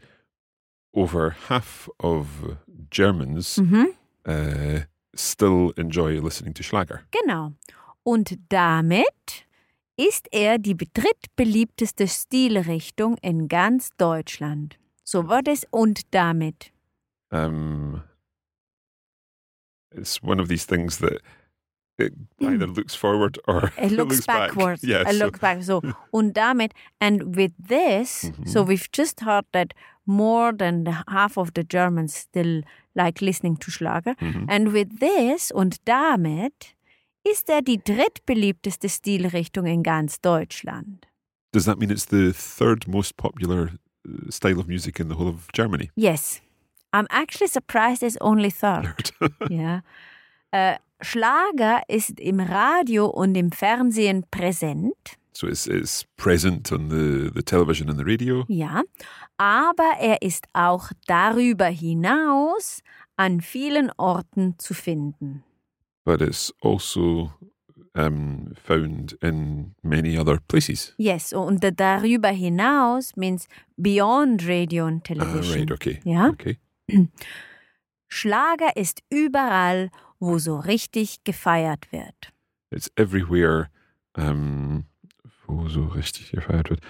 over 0.94 1.36
half 1.48 1.88
of 2.00 2.56
Germans 2.90 3.58
Mhm. 3.58 3.86
uh, 4.26 4.80
still 5.14 5.72
enjoy 5.76 6.20
listening 6.20 6.54
to 6.54 6.62
Schlager. 6.62 7.02
Genau. 7.10 7.52
Und 8.02 8.38
damit 8.48 9.44
ist 9.96 10.28
er 10.32 10.58
die 10.58 10.76
drittbeliebteste 10.76 12.08
Stilrichtung 12.08 13.16
in 13.22 13.48
ganz 13.48 13.90
Deutschland. 13.96 14.76
So 15.04 15.28
wird 15.28 15.48
es 15.48 15.66
und 15.70 16.02
damit. 16.14 16.72
Um, 17.30 18.02
it's 19.90 20.22
one 20.22 20.40
of 20.40 20.48
these 20.48 20.64
things 20.66 20.98
that 20.98 21.20
it 21.98 22.12
either 22.40 22.66
looks 22.66 22.94
forward 22.94 23.38
or 23.46 23.72
It 23.78 23.92
looks 23.98 24.26
back. 24.26 24.48
backwards. 24.50 24.82
Yeah, 24.84 25.02
it 25.08 25.16
so- 25.16 25.24
looks 25.24 25.38
back. 25.40 25.62
So, 25.62 25.80
und 26.12 26.34
damit, 26.34 26.72
and 27.00 27.36
with 27.36 27.52
this, 27.68 28.24
Mhm. 28.30 28.48
so 28.48 28.62
we've 28.66 28.88
just 28.92 29.20
heard 29.20 29.44
that 29.52 29.72
more 30.06 30.52
than 30.52 30.86
half 31.08 31.36
of 31.38 31.52
the 31.54 31.62
Germans 31.64 32.14
still 32.14 32.62
like 32.94 33.20
listening 33.24 33.56
to 33.58 33.70
Schlager. 33.70 34.14
Mhm. 34.20 34.46
And 34.48 34.72
with 34.72 34.98
this 35.00 35.50
und 35.52 35.76
damit 35.86 36.74
ist 37.24 37.48
er 37.48 37.62
die 37.62 37.78
drittbeliebteste 37.78 38.88
Stilrichtung 38.88 39.66
in 39.66 39.82
ganz 39.82 40.20
Deutschland. 40.20 41.06
Does 41.52 41.64
that 41.64 41.78
mean 41.78 41.90
it's 41.90 42.06
the 42.06 42.32
third 42.32 42.86
most 42.86 43.16
popular 43.16 43.70
uh, 44.06 44.30
style 44.30 44.58
of 44.58 44.66
music 44.66 44.98
in 45.00 45.08
the 45.08 45.14
whole 45.16 45.28
of 45.28 45.48
Germany? 45.52 45.90
Yes. 45.96 46.40
I'm 46.92 47.06
actually 47.10 47.48
surprised 47.48 48.02
it's 48.02 48.18
only 48.20 48.50
third. 48.50 49.12
ja. 49.48 49.80
Äh, 50.54 50.76
Schlager 51.00 51.82
ist 51.88 52.20
im 52.20 52.38
Radio 52.38 53.06
und 53.06 53.34
im 53.34 53.50
Fernsehen 53.50 54.24
präsent. 54.30 54.94
so 55.36 55.48
it's 55.48 55.66
it's 55.66 56.04
present 56.16 56.70
on 56.70 56.88
the, 56.90 57.28
the 57.34 57.42
television 57.42 57.90
and 57.90 57.98
the 57.98 58.04
radio, 58.04 58.44
Ja, 58.46 58.82
aber 59.36 59.94
er 59.98 60.22
ist 60.22 60.46
auch 60.52 60.90
darüber 61.08 61.66
hinaus 61.66 62.82
an 63.16 63.40
vielen 63.40 63.90
Orten 63.96 64.54
zu 64.58 64.74
finden. 64.74 65.42
but 66.04 66.20
it's 66.20 66.54
also 66.62 67.32
um, 67.96 68.52
found 68.64 69.14
in 69.22 69.74
many 69.82 70.16
other 70.16 70.38
places. 70.46 70.94
Yes, 70.98 71.32
und 71.32 71.64
darüber 71.80 72.28
hinaus 72.28 73.16
means 73.16 73.48
beyond 73.76 74.46
radio 74.46 74.86
and 74.86 75.02
Ah, 75.02 75.14
television. 75.14 75.58
right. 75.58 75.72
Okay. 75.72 76.00
Ja? 76.04 76.28
Okay. 76.28 76.58
Schlager 78.08 78.76
ist 78.76 79.00
überall, 79.10 79.90
wo 80.20 80.38
so 80.38 80.56
richtig 80.58 81.24
gefeiert 81.24 81.90
wird. 81.92 82.32
It's 82.70 82.90
everywhere. 82.96 83.68
Um, 84.16 84.84
wo 85.46 85.68
so 85.68 85.84
richtig 85.86 86.30
gefeiert 86.30 86.70
wird, 86.70 86.80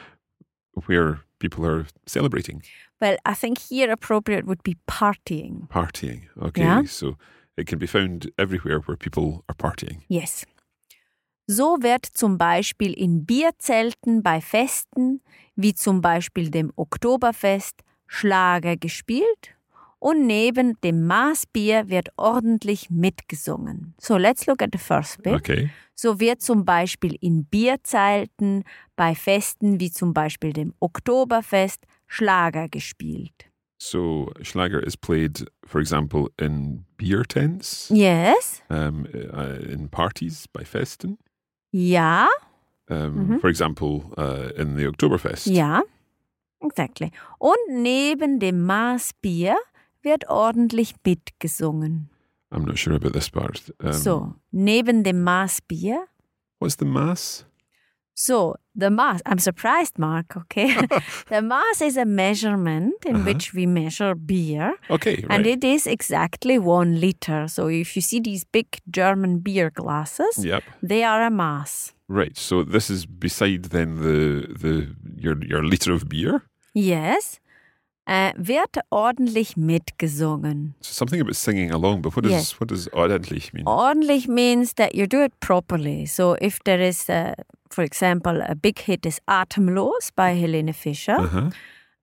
where 0.87 1.21
people 1.39 1.65
are 1.67 1.87
celebrating, 2.07 2.63
Well, 3.01 3.17
I 3.27 3.35
think 3.35 3.59
here 3.59 3.91
appropriate 3.91 4.47
would 4.47 4.63
be 4.63 4.77
partying. 4.87 5.67
partying. 5.69 6.29
Okay. 6.41 6.63
Yeah. 6.63 6.85
So 6.87 7.17
it 7.57 7.67
can 7.67 7.79
be 7.79 7.87
found 7.87 8.31
everywhere 8.39 8.81
where 8.87 8.97
people 8.97 9.43
are 9.49 9.55
partying. 9.57 10.03
Yes. 10.09 10.47
So 11.47 11.79
wird 11.83 12.07
zum 12.07 12.39
Beispiel 12.39 12.93
in 12.95 13.27
Bierzelten 13.27 14.23
bei 14.23 14.41
Festen, 14.41 15.21
wie 15.57 15.75
zum 15.75 16.01
Beispiel 16.01 16.51
dem 16.51 16.73
Oktoberfest, 16.77 17.83
Schlager 18.07 18.77
gespielt 18.77 19.54
Und 20.05 20.27
neben 20.27 20.79
dem 20.83 21.07
Maßbier 21.07 21.89
wird 21.89 22.11
ordentlich 22.19 22.91
mitgesungen. 22.91 23.95
So, 23.99 24.19
let's 24.19 24.45
look 24.47 24.61
at 24.61 24.69
the 24.73 24.79
first 24.79 25.23
bit. 25.23 25.33
Okay. 25.33 25.71
So 25.95 26.21
wird 26.21 26.43
zum 26.43 26.67
Beispiel 26.67 27.17
in 27.23 27.47
Bierzelten 27.47 28.65
bei 28.97 29.15
Festen 29.15 29.81
wie 29.81 29.91
zum 29.91 30.13
Beispiel 30.13 30.53
dem 30.53 30.75
Oktoberfest 30.79 31.87
Schlager 32.07 32.69
gespielt. 32.69 33.33
So 33.79 34.31
Schlager 34.43 34.87
is 34.87 34.95
played, 34.95 35.47
for 35.65 35.81
example, 35.81 36.27
in 36.39 36.85
beer 36.99 37.23
tents, 37.23 37.89
Yes. 37.89 38.63
um, 38.69 39.07
uh, 39.07 39.55
in 39.73 39.89
parties 39.89 40.47
by 40.49 40.67
Festen. 40.67 41.17
Ja. 41.71 42.29
Um, 42.91 43.39
For 43.41 43.49
example, 43.49 44.03
uh, 44.19 44.51
in 44.61 44.77
the 44.77 44.87
Oktoberfest. 44.87 45.47
Ja. 45.47 45.83
Exactly. 46.61 47.11
Und 47.39 47.57
neben 47.71 48.39
dem 48.39 48.67
Maßbier 48.67 49.57
wird 50.05 50.29
ordentlich 50.29 50.95
mitgesungen. 51.05 52.09
I'm 52.51 52.65
not 52.65 52.79
sure 52.79 52.95
about 52.95 53.13
this 53.15 53.29
part. 53.31 53.61
Um, 53.83 53.93
so, 53.93 54.35
neben 54.53 55.03
dem 55.03 55.25
Maßbier. 55.25 56.07
what's 56.61 56.77
the 56.77 56.85
mass? 56.85 57.45
So, 58.17 58.55
the 58.77 58.91
mass, 58.91 59.21
I'm 59.27 59.39
surprised, 59.41 59.99
Mark, 59.99 60.37
okay? 60.37 60.73
the 61.29 61.43
mass 61.43 61.81
is 61.81 61.97
a 61.97 62.05
measurement 62.05 62.95
in 63.05 63.17
Uh-huh. 63.17 63.25
which 63.25 63.53
we 63.55 63.67
measure 63.67 64.15
beer. 64.15 64.75
Okay, 64.89 65.17
right. 65.17 65.27
And 65.31 65.47
it 65.47 65.65
is 65.65 65.89
exactly 65.89 66.57
one 66.61 67.01
liter. 67.01 67.49
So 67.49 67.67
if 67.69 67.97
you 67.97 68.03
see 68.03 68.21
these 68.21 68.45
big 68.45 68.67
German 68.89 69.41
beer 69.41 69.71
glasses, 69.71 70.45
Yep. 70.45 70.63
they 70.81 71.03
are 71.03 71.25
a 71.27 71.31
mass. 71.31 71.93
Right. 72.09 72.37
So 72.39 72.63
this 72.63 72.89
is 72.89 73.05
beside 73.07 73.71
then 73.71 73.97
the 73.97 74.47
the 74.63 74.95
your 75.19 75.37
your 75.45 75.65
liter 75.65 75.93
of 75.93 76.05
beer. 76.09 76.43
Yes. 76.73 77.41
Äh, 78.07 78.33
wird 78.37 78.81
ordentlich 78.91 79.57
mitgesungen. 79.57 80.75
So 80.83 80.93
something 80.93 81.23
about 81.23 81.33
singing 81.35 81.71
along, 81.73 82.03
but 82.03 82.15
what 82.15 82.25
does 82.25 82.33
Yes. 82.33 82.61
what 82.61 82.69
does 82.71 82.87
ordentlich 82.93 83.55
mean? 83.55 83.65
Ordentlich 83.67 84.29
means 84.29 84.75
that 84.75 84.95
you 84.95 85.07
do 85.07 85.23
it 85.25 85.33
properly. 85.41 86.05
So 86.07 86.37
if 86.39 86.59
there 86.65 86.87
is, 86.87 87.09
a, 87.09 87.35
for 87.71 87.83
example, 87.83 88.43
a 88.43 88.55
big 88.55 88.79
hit 88.81 89.07
is 89.07 89.21
Atemlos 89.27 90.11
by 90.15 90.35
Helene 90.35 90.75
Fischer, 90.75 91.17
Uh-huh. 91.19 91.51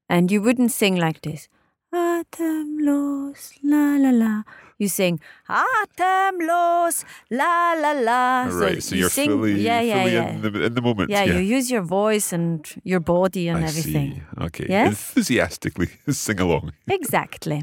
and 0.09 0.31
you 0.31 0.41
wouldn't 0.41 0.71
sing 0.71 0.95
like 0.95 1.21
this. 1.21 1.47
Atemlos, 1.93 3.53
la 3.63 3.97
la 3.97 4.09
la. 4.11 4.43
You 4.81 4.87
sing 4.89 5.19
Atemlos, 5.47 7.05
la 7.29 7.73
la 7.73 7.91
la. 7.91 8.49
right. 8.49 8.81
So 8.81 8.95
you 8.95 9.01
you're 9.01 9.11
sing, 9.11 9.29
fully, 9.29 9.61
yeah, 9.61 9.79
yeah, 9.81 10.01
fully 10.01 10.13
yeah. 10.13 10.29
in 10.33 10.41
the 10.41 10.63
in 10.65 10.73
the 10.73 10.81
moment. 10.81 11.11
yeah, 11.11 11.23
you 11.23 11.57
use 11.57 11.69
your 11.69 11.83
voice 11.83 12.33
and 12.33 12.65
your 12.83 12.99
body 12.99 13.47
and 13.47 13.59
I 13.63 13.67
everything. 13.67 14.23
see. 14.39 14.43
Okay. 14.45 14.65
Yes? 14.67 14.87
Enthusiastically 14.87 15.89
sing 16.09 16.39
along. 16.39 16.71
Exactly. 16.89 17.61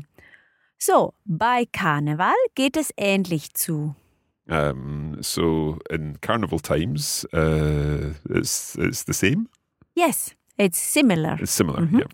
So, 0.78 1.12
bei 1.26 1.64
Karneval 1.72 2.36
geht 2.54 2.76
es 2.76 2.92
ähnlich 2.96 3.52
zu. 3.54 3.96
Um, 4.48 5.16
so 5.20 5.78
in 5.90 6.18
carnival 6.20 6.60
times, 6.60 7.26
uh, 7.34 8.14
it's 8.30 8.76
it's 8.78 9.02
the 9.04 9.12
same. 9.12 9.48
Yes, 9.96 10.36
it's 10.56 10.78
similar. 10.78 11.36
It's 11.40 11.50
similar. 11.50 11.80
Mhm. 11.80 11.98
Yeah. 11.98 12.06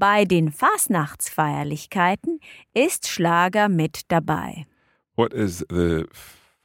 Bei 0.00 0.24
den 0.24 0.52
Fastnachtsfeierlichkeiten 0.52 2.38
ist 2.72 3.08
Schlager 3.08 3.68
mit 3.68 4.02
dabei. 4.06 4.64
What 5.16 5.32
is 5.32 5.66
the 5.70 6.04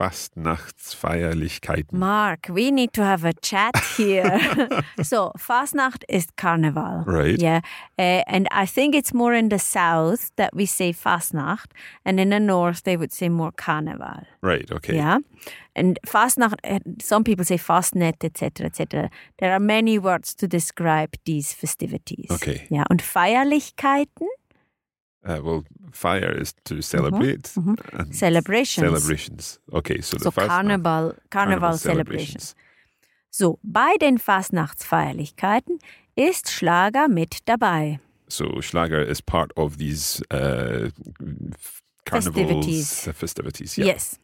Fastnachtsfeierlichkeiten? 0.03 1.97
Mark, 1.97 2.49
we 2.49 2.71
need 2.71 2.93
to 2.93 3.03
have 3.03 3.23
a 3.23 3.33
chat 3.41 3.75
here. 3.97 4.39
so, 5.03 5.31
Fastnacht 5.37 6.03
is 6.09 6.27
Carnival. 6.35 7.03
Right. 7.05 7.41
Yeah. 7.41 7.61
Uh, 7.97 8.23
and 8.27 8.47
I 8.51 8.65
think 8.65 8.95
it's 8.95 9.13
more 9.13 9.33
in 9.33 9.49
the 9.49 9.59
south 9.59 10.31
that 10.35 10.53
we 10.53 10.65
say 10.65 10.93
Fastnacht, 10.93 11.71
and 12.05 12.19
in 12.19 12.29
the 12.29 12.39
north 12.39 12.83
they 12.83 12.97
would 12.97 13.13
say 13.13 13.29
more 13.29 13.51
Carnival. 13.51 14.25
Right. 14.41 14.69
Okay. 14.71 14.95
Yeah. 14.95 15.19
And 15.75 15.99
Fastnacht, 16.05 16.59
uh, 16.63 16.79
some 16.99 17.23
people 17.23 17.45
say 17.45 17.57
Fastnet, 17.57 18.23
etc., 18.23 18.67
etc. 18.67 19.09
There 19.39 19.51
are 19.51 19.59
many 19.59 19.97
words 19.97 20.35
to 20.35 20.47
describe 20.47 21.15
these 21.25 21.53
festivities. 21.53 22.29
Okay. 22.29 22.67
Ja, 22.69 22.83
und 22.89 23.01
Feierlichkeiten, 23.01 24.27
Uh, 25.25 25.39
well, 25.41 25.63
fire 25.93 26.31
is 26.38 26.53
to 26.65 26.81
celebrate. 26.81 27.51
and 27.55 27.77
Mm-hmm. 27.77 28.12
Celebrations. 28.12 28.86
Celebrations. 28.88 29.59
Okay. 29.71 30.01
So 30.01 30.17
the 30.17 30.23
so 30.25 30.31
Fastnacht- 30.31 30.47
Carnival, 30.49 31.15
Carnival 31.29 31.77
celebrations. 31.77 32.55
So, 33.29 33.57
bei 33.63 33.95
den 33.99 34.17
Fastnachtsfeierlichkeiten 34.19 35.79
ist 36.15 36.51
Schlager 36.51 37.07
mit 37.07 37.38
dabei. 37.45 37.99
So 38.27 38.62
Schlager 38.62 39.05
is 39.07 39.21
part 39.21 39.55
of 39.57 39.77
these 39.77 40.21
uh, 40.31 40.89
Festivities. 42.07 43.07
uh, 43.07 43.13
festivities. 43.13 43.77
Yeah. 43.77 43.88
Yes. 43.88 44.19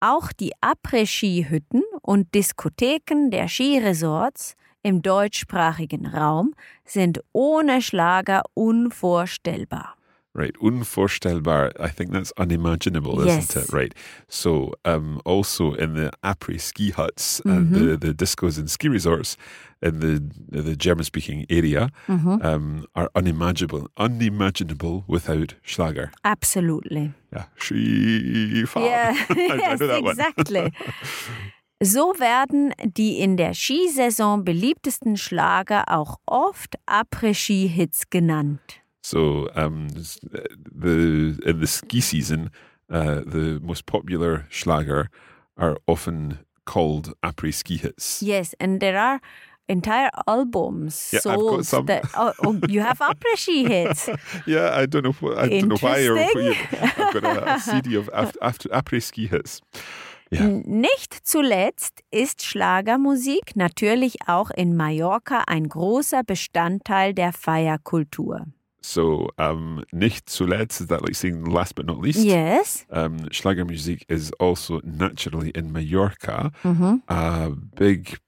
Auch 0.00 0.32
die 0.32 0.52
Après-Ski-Hütten 0.60 1.82
und 2.02 2.32
Diskotheken 2.34 3.30
der 3.30 3.48
Skiresorts 3.48 4.54
im 4.82 5.02
deutschsprachigen 5.02 6.06
Raum 6.06 6.54
sind 6.84 7.20
ohne 7.32 7.82
Schlager 7.82 8.42
unvorstellbar. 8.54 9.94
Right. 10.34 10.56
Unvorstellbar. 10.60 11.72
I 11.80 11.88
think 11.88 12.12
that's 12.12 12.32
unimaginable, 12.38 13.24
Yes. 13.26 13.50
isn't 13.50 13.64
it? 13.64 13.72
Right. 13.72 13.94
So 14.28 14.72
um, 14.84 15.20
also 15.24 15.72
in 15.74 15.94
the 15.94 16.10
après 16.22 16.60
ski 16.60 16.90
huts 16.92 17.40
Mm-hmm. 17.44 17.50
and 17.50 17.74
the, 17.74 17.96
the 17.96 18.14
discos 18.14 18.56
and 18.58 18.70
ski 18.70 18.88
resorts 18.88 19.36
in 19.82 19.98
the 20.00 20.20
the 20.62 20.76
German 20.76 21.04
speaking 21.04 21.44
area 21.50 21.88
Mm-hmm. 22.06 22.42
um, 22.46 22.84
are 22.94 23.08
unimaginable 23.16 23.88
unimaginable 23.96 25.02
without 25.08 25.54
Schlager. 25.62 26.12
Absolutely. 26.24 27.14
Yeah. 27.32 27.44
Skifahren. 27.58 28.84
Yeah, 28.86 29.14
yes, 29.36 29.80
know 29.80 29.86
that 29.88 30.02
one. 30.04 30.12
exactly. 30.12 30.72
So 31.82 32.12
werden 32.18 32.72
die 32.82 33.20
in 33.20 33.36
der 33.36 33.54
Skisaison 33.54 34.44
beliebtesten 34.44 35.16
Schlager 35.16 35.84
auch 35.88 36.16
oft 36.26 36.74
Après-Ski-Hits 36.86 38.10
genannt. 38.10 38.60
So 39.02 39.48
um, 39.54 39.86
s- 39.96 40.18
the 40.22 41.38
in 41.44 41.60
the 41.60 41.66
ski 41.66 42.00
season, 42.00 42.50
uh, 42.90 43.20
the 43.24 43.58
most 43.62 43.86
popular 43.86 44.44
Schlager 44.50 45.06
are 45.56 45.76
often 45.86 46.38
called 46.66 47.12
après 47.22 47.52
ski 47.54 47.76
hits. 47.78 48.20
Yes, 48.20 48.54
and 48.60 48.80
there 48.80 48.98
are 49.00 49.20
entire 49.68 50.10
albums 50.26 51.10
Yeah, 51.12 51.20
I've 51.20 51.24
got 51.24 51.34
sold 51.38 51.64
some. 51.66 51.86
that 51.86 52.04
oh, 52.16 52.32
oh, 52.44 52.58
you 52.68 52.80
have 52.82 53.00
après-ski 53.00 53.64
hits. 53.66 54.08
Yeah, 54.46 54.74
I 54.76 54.86
don't 54.86 55.04
know. 55.04 55.14
I 55.36 55.48
don't 55.48 55.68
know 55.68 55.76
why. 55.80 56.04
Or, 56.06 56.16
Interesting. 56.18 56.56
I've 56.98 57.12
got 57.14 57.24
a, 57.24 57.60
CD 57.60 57.94
of 57.96 58.10
after, 58.14 58.38
after 58.42 58.68
après 58.70 59.00
ski 59.00 59.26
hits. 59.28 59.60
Yeah. 60.30 60.46
Nicht 60.64 61.14
zuletzt 61.26 62.00
ist 62.10 62.42
Schlagermusik 62.44 63.56
natürlich 63.56 64.16
auch 64.26 64.50
in 64.50 64.76
Mallorca 64.76 65.44
ein 65.46 65.68
großer 65.68 66.22
Bestandteil 66.24 67.14
der 67.14 67.32
Feierkultur. 67.32 68.44
So, 68.80 69.28
um, 69.38 69.82
nicht 69.90 70.30
zuletzt, 70.30 70.80
is 70.80 70.86
that 70.88 71.02
like 71.02 71.14
saying 71.16 71.44
last 71.46 71.74
but 71.74 71.86
not 71.86 72.02
least? 72.02 72.22
Yes. 72.24 72.86
Um, 72.90 73.30
Schlagermusik 73.30 74.04
is 74.08 74.30
also 74.38 74.80
naturally 74.84 75.50
in 75.50 75.72
Mallorca 75.72 76.52
Mhm. 76.62 77.02
a 77.08 77.50
big 77.76 78.18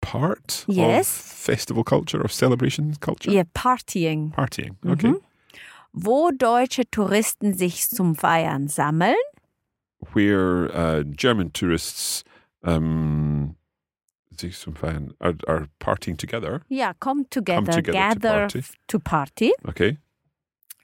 part 0.00 0.64
Yes. 0.68 1.08
of 1.08 1.44
festival 1.44 1.84
culture, 1.84 2.24
of 2.24 2.32
celebration 2.32 2.94
culture. 3.00 3.30
Yeah, 3.30 3.44
Partying. 3.52 4.30
Partying. 4.32 4.76
Okay. 4.86 5.08
Mhm. 5.08 5.20
Wo 5.92 6.30
deutsche 6.30 6.88
Touristen 6.90 7.52
sich 7.54 7.88
zum 7.88 8.14
Feiern 8.14 8.68
sammeln, 8.68 9.16
Where 10.12 10.70
uh, 10.74 11.02
German 11.04 11.52
tourists 11.52 12.24
um, 12.62 13.56
sich 14.36 14.56
zum 14.58 14.74
Feiern 14.74 15.12
are, 15.20 15.34
are 15.46 15.66
partying 15.78 16.16
together. 16.16 16.62
ja, 16.68 16.92
come 17.00 17.24
together, 17.30 17.72
together 17.72 17.82
to 17.82 17.92
gather 17.92 18.40
party. 18.48 18.62
to 18.88 18.98
party, 18.98 19.52
Okay. 19.68 19.98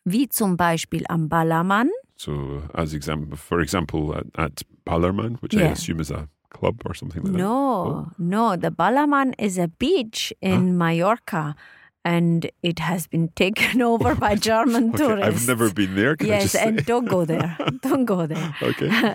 wie 0.04 0.28
zum 0.28 0.56
Beispiel 0.56 1.02
am 1.08 1.28
Ballermann. 1.28 1.88
So, 2.16 2.62
as 2.74 2.94
example, 2.94 3.36
for 3.36 3.60
example, 3.60 4.14
at, 4.14 4.26
at 4.38 4.62
Ballermann, 4.86 5.36
which 5.42 5.54
I 5.56 5.62
assume 5.72 6.00
is 6.00 6.10
a 6.10 6.28
club 6.50 6.80
or 6.86 6.94
something 6.94 7.22
like 7.22 7.32
that. 7.32 7.38
No, 7.38 8.10
no, 8.18 8.56
the 8.56 8.70
Ballermann 8.70 9.34
is 9.38 9.58
a 9.58 9.68
beach 9.68 10.32
in 10.40 10.78
Mallorca 10.78 11.54
and 12.06 12.46
it 12.62 12.78
has 12.78 13.08
been 13.08 13.28
taken 13.34 13.82
over 13.92 14.14
by 14.14 14.36
German 14.36 14.90
Okay, 14.94 14.98
tourists. 15.04 15.26
I've 15.26 15.46
never 15.48 15.72
been 15.74 15.94
there. 15.96 16.14
Can 16.16 16.28
Yes, 16.28 16.42
just 16.42 16.54
say? 16.54 16.68
and 16.68 16.84
don't 16.86 17.08
go 17.08 17.24
there. 17.26 17.56
Don't 17.82 18.06
go 18.06 18.26
there. 18.26 18.54
Okay. 18.62 18.90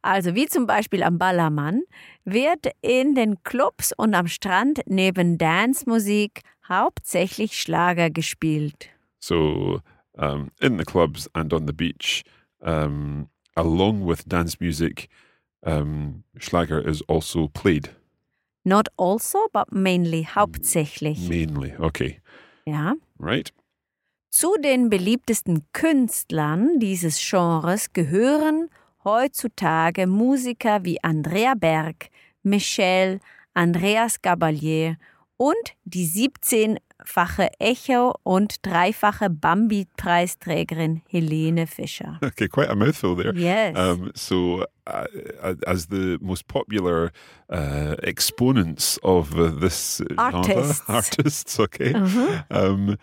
Also 0.00 0.30
wie 0.36 0.46
zum 0.46 0.66
Beispiel 0.66 1.02
am 1.02 1.18
Ballermann 1.18 1.82
wird 2.24 2.68
in 2.82 3.16
den 3.16 3.42
Clubs 3.42 3.92
und 3.96 4.14
am 4.14 4.28
Strand 4.28 4.80
neben 4.86 5.38
Dancemusik 5.38 6.42
hauptsächlich 6.68 7.60
Schlager 7.60 8.08
gespielt. 8.08 8.90
So, 9.18 9.80
um, 10.16 10.50
in 10.60 10.78
the 10.78 10.84
clubs 10.84 11.28
and 11.34 11.52
on 11.52 11.66
the 11.66 11.72
beach, 11.72 12.22
um, 12.62 13.28
along 13.56 14.06
with 14.06 14.22
dance 14.28 14.58
music, 14.60 15.08
um, 15.66 16.22
Schlager 16.38 16.78
is 16.80 17.02
also 17.08 17.48
played 17.48 17.90
Not 18.68 18.88
also, 18.98 19.48
but 19.50 19.72
mainly 19.72 20.24
hauptsächlich. 20.24 21.26
mainly. 21.26 21.74
Okay. 21.78 22.20
Ja. 22.66 22.94
Right. 23.18 23.50
Zu 24.30 24.56
den 24.62 24.90
beliebtesten 24.90 25.66
Künstlern 25.72 26.78
dieses 26.78 27.18
Genres 27.18 27.94
gehören 27.94 28.68
heutzutage 29.04 30.06
Musiker 30.06 30.84
wie 30.84 31.02
Andrea 31.02 31.54
Berg, 31.54 32.10
Michel, 32.42 33.20
Andreas 33.54 34.20
Gabalier 34.20 34.98
und 35.38 35.74
die 35.84 36.04
17-fache 37.04 37.48
Echo- 37.58 38.14
und 38.22 38.64
dreifache 38.66 39.30
Bambi-Preisträgerin 39.30 41.02
Helene 41.08 41.66
Fischer. 41.66 42.18
Okay, 42.22 42.48
quite 42.48 42.70
a 42.70 42.74
mouthful 42.74 43.16
there. 43.16 43.32
Yes. 43.34 43.76
Um, 43.76 44.10
so, 44.14 44.64
uh, 44.86 45.04
as 45.66 45.86
the 45.86 46.18
most 46.20 46.46
popular 46.48 47.10
uh, 47.50 47.96
exponents 48.02 48.98
of 49.02 49.34
uh, 49.38 49.48
this 49.60 50.02
genre, 50.08 50.32
Artists. 50.38 50.82
artists, 50.88 51.60
okay, 51.60 51.92
Mhm. 51.94 52.44
um, 52.50 52.96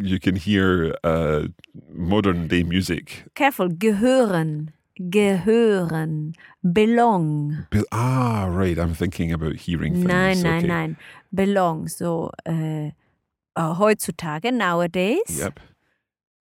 you 0.00 0.18
can 0.18 0.36
hear 0.36 0.94
uh, 1.04 1.48
modern 1.92 2.48
day 2.48 2.62
music. 2.62 3.24
Careful, 3.34 3.68
gehören, 3.68 4.70
gehören, 4.98 6.34
belong. 6.62 7.66
Be- 7.70 7.84
Ah, 7.90 8.46
right. 8.48 8.78
I'm 8.78 8.94
thinking 8.94 9.32
about 9.32 9.56
hearing 9.56 9.94
things. 9.94 10.06
Nein, 10.06 10.42
nein, 10.42 10.58
okay. 10.58 10.66
nein. 10.68 10.96
Belong. 11.32 11.88
So 11.88 12.30
äh, 12.44 12.92
äh, 13.54 13.78
heutzutage, 13.78 14.52
nowadays. 14.52 15.38
Yep. 15.38 15.60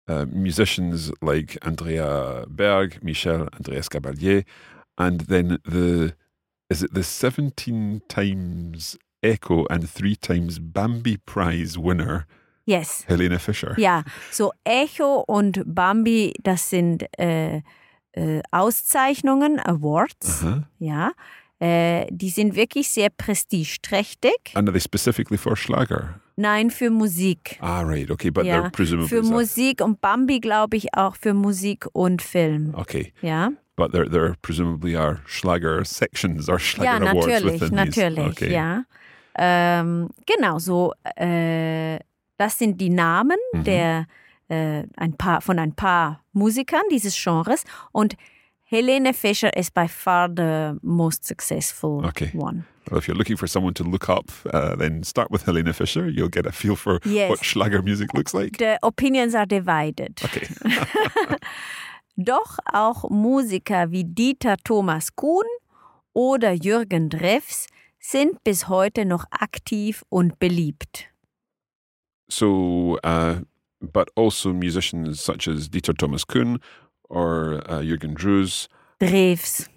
Uh, 0.09 0.25
musicians 0.25 1.13
like 1.21 1.57
Andrea 1.61 2.45
Berg, 2.49 3.01
Michel, 3.01 3.47
Andreas 3.53 3.87
Gabalier, 3.87 4.43
and 4.97 5.21
then 5.27 5.59
the 5.63 6.13
is 6.69 6.83
it 6.83 6.93
the 6.93 7.03
17 7.03 8.01
times 8.09 8.97
Echo 9.21 9.65
and 9.69 9.89
three 9.89 10.17
times 10.17 10.59
Bambi 10.59 11.17
Prize 11.17 11.77
winner 11.77 12.27
Yes. 12.65 13.03
Helene 13.07 13.39
Fischer. 13.39 13.75
Ja, 13.77 14.03
so 14.31 14.51
Echo 14.63 15.23
und 15.27 15.61
Bambi, 15.65 16.33
das 16.41 16.69
sind 16.69 17.05
äh, 17.19 17.61
äh, 18.13 18.41
Auszeichnungen, 18.51 19.59
Awards. 19.59 20.43
Uh-huh. 20.43 20.63
Ja. 20.79 21.11
Äh, 21.59 22.07
die 22.09 22.29
sind 22.29 22.55
wirklich 22.55 22.89
sehr 22.89 23.09
prestigeträchtig. 23.09 24.33
And 24.53 24.67
are 24.67 24.73
they 24.73 24.81
specifically 24.81 25.37
for 25.37 25.55
Schlager? 25.55 26.21
Nein, 26.35 26.71
für 26.71 26.89
Musik. 26.89 27.57
Ah, 27.61 27.81
right. 27.81 28.09
Okay, 28.09 28.29
but 28.31 28.45
ja, 28.45 28.61
they're 28.61 28.71
presumably 28.71 29.07
für 29.09 29.21
Musik 29.23 29.81
und 29.81 30.01
Bambi 30.01 30.39
glaube 30.39 30.77
ich 30.77 30.93
auch 30.95 31.15
für 31.15 31.33
Musik 31.33 31.85
und 31.93 32.21
Film. 32.21 32.73
okay, 32.75 33.13
Ja, 33.21 33.51
but 33.75 33.91
there 33.91 34.09
there 34.09 34.35
presumably 34.41 34.95
are 34.95 35.19
Schlager 35.25 35.83
sections 35.85 36.49
or 36.49 36.55
ja 36.55 36.59
Schlager 36.59 37.09
awards 37.09 37.27
natürlich, 37.27 37.61
within 37.61 37.75
natürlich, 37.75 38.35
these. 38.35 38.45
Okay. 38.45 38.53
ja. 38.53 38.83
Ähm, 39.35 40.09
genau, 40.25 40.59
so 40.59 40.93
äh, 41.15 41.99
das 42.37 42.57
sind 42.59 42.79
die 42.81 42.89
Namen 42.89 43.37
Mhm. 43.53 43.63
der 43.63 44.05
äh, 44.49 44.83
ein 44.97 45.13
paar 45.17 45.41
von 45.41 45.57
ein 45.59 45.73
paar 45.73 46.23
Musikern 46.33 46.81
dieses 46.91 47.15
Genres 47.21 47.63
und 47.91 48.15
Helene 48.73 49.13
Fischer 49.13 49.51
is 49.55 49.69
by 49.69 49.85
far 49.87 50.27
the 50.27 50.79
most 50.81 51.25
successful 51.25 52.03
Okay. 52.07 52.31
one. 52.33 52.65
Well, 52.89 52.97
if 52.97 53.07
you're 53.07 53.15
looking 53.17 53.37
for 53.37 53.45
someone 53.47 53.75
to 53.75 53.83
look 53.83 54.09
up, 54.09 54.31
uh, 54.51 54.75
then 54.75 55.03
start 55.03 55.29
with 55.29 55.43
Helene 55.45 55.71
Fischer. 55.73 56.09
You'll 56.09 56.27
get 56.31 56.47
a 56.47 56.51
feel 56.51 56.75
for 56.75 56.99
Yes. 57.05 57.29
what 57.29 57.45
Schlager 57.45 57.83
music 57.83 58.15
looks 58.15 58.33
like. 58.33 58.57
The 58.57 58.79
opinions 58.81 59.35
are 59.35 59.45
divided. 59.45 60.19
Okay. 60.25 60.47
Doch 62.17 62.57
auch 62.73 63.09
Musiker 63.11 63.91
wie 63.91 64.05
Dieter 64.05 64.57
Thomas 64.63 65.15
Kuhn 65.15 65.45
oder 66.15 66.53
Jürgen 66.53 67.09
Dreffs 67.09 67.67
sind 67.99 68.43
bis 68.43 68.67
heute 68.69 69.05
noch 69.05 69.25
aktiv 69.31 70.03
und 70.09 70.39
beliebt. 70.39 71.05
So, 72.27 72.97
uh, 73.03 73.35
but 73.81 74.09
also 74.15 74.51
musicians 74.51 75.23
such 75.23 75.47
as 75.47 75.69
Dieter 75.69 75.93
Thomas 75.93 76.25
Kuhn 76.25 76.57
or 77.13 77.61
uh, 77.69 77.79
Jürgen 77.81 78.15
Drews, 78.15 78.67
Dreffs. 78.99 79.69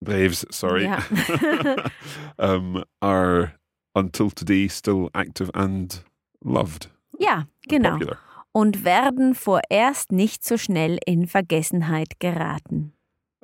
Drews, 0.00 0.44
sorry, 0.50 0.84
Ja. 0.84 1.02
um, 2.38 2.84
are 3.02 3.52
until 3.94 4.30
today 4.30 4.68
still 4.68 5.10
active 5.14 5.50
and 5.54 6.00
loved. 6.44 6.88
Ja, 7.18 7.38
and 7.38 7.46
genau. 7.68 7.90
Popular. 7.98 8.18
Und 8.52 8.84
werden 8.84 9.34
vorerst 9.34 10.10
nicht 10.12 10.44
so 10.44 10.56
schnell 10.56 10.98
in 11.06 11.26
Vergessenheit 11.26 12.18
geraten. 12.20 12.92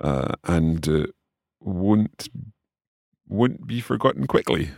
Uh, 0.02 0.32
and 0.42 0.88
uh, 0.88 1.06
won't 1.60 2.28
won't 3.28 3.66
be 3.66 3.80
forgotten 3.80 4.26
quickly. 4.26 4.70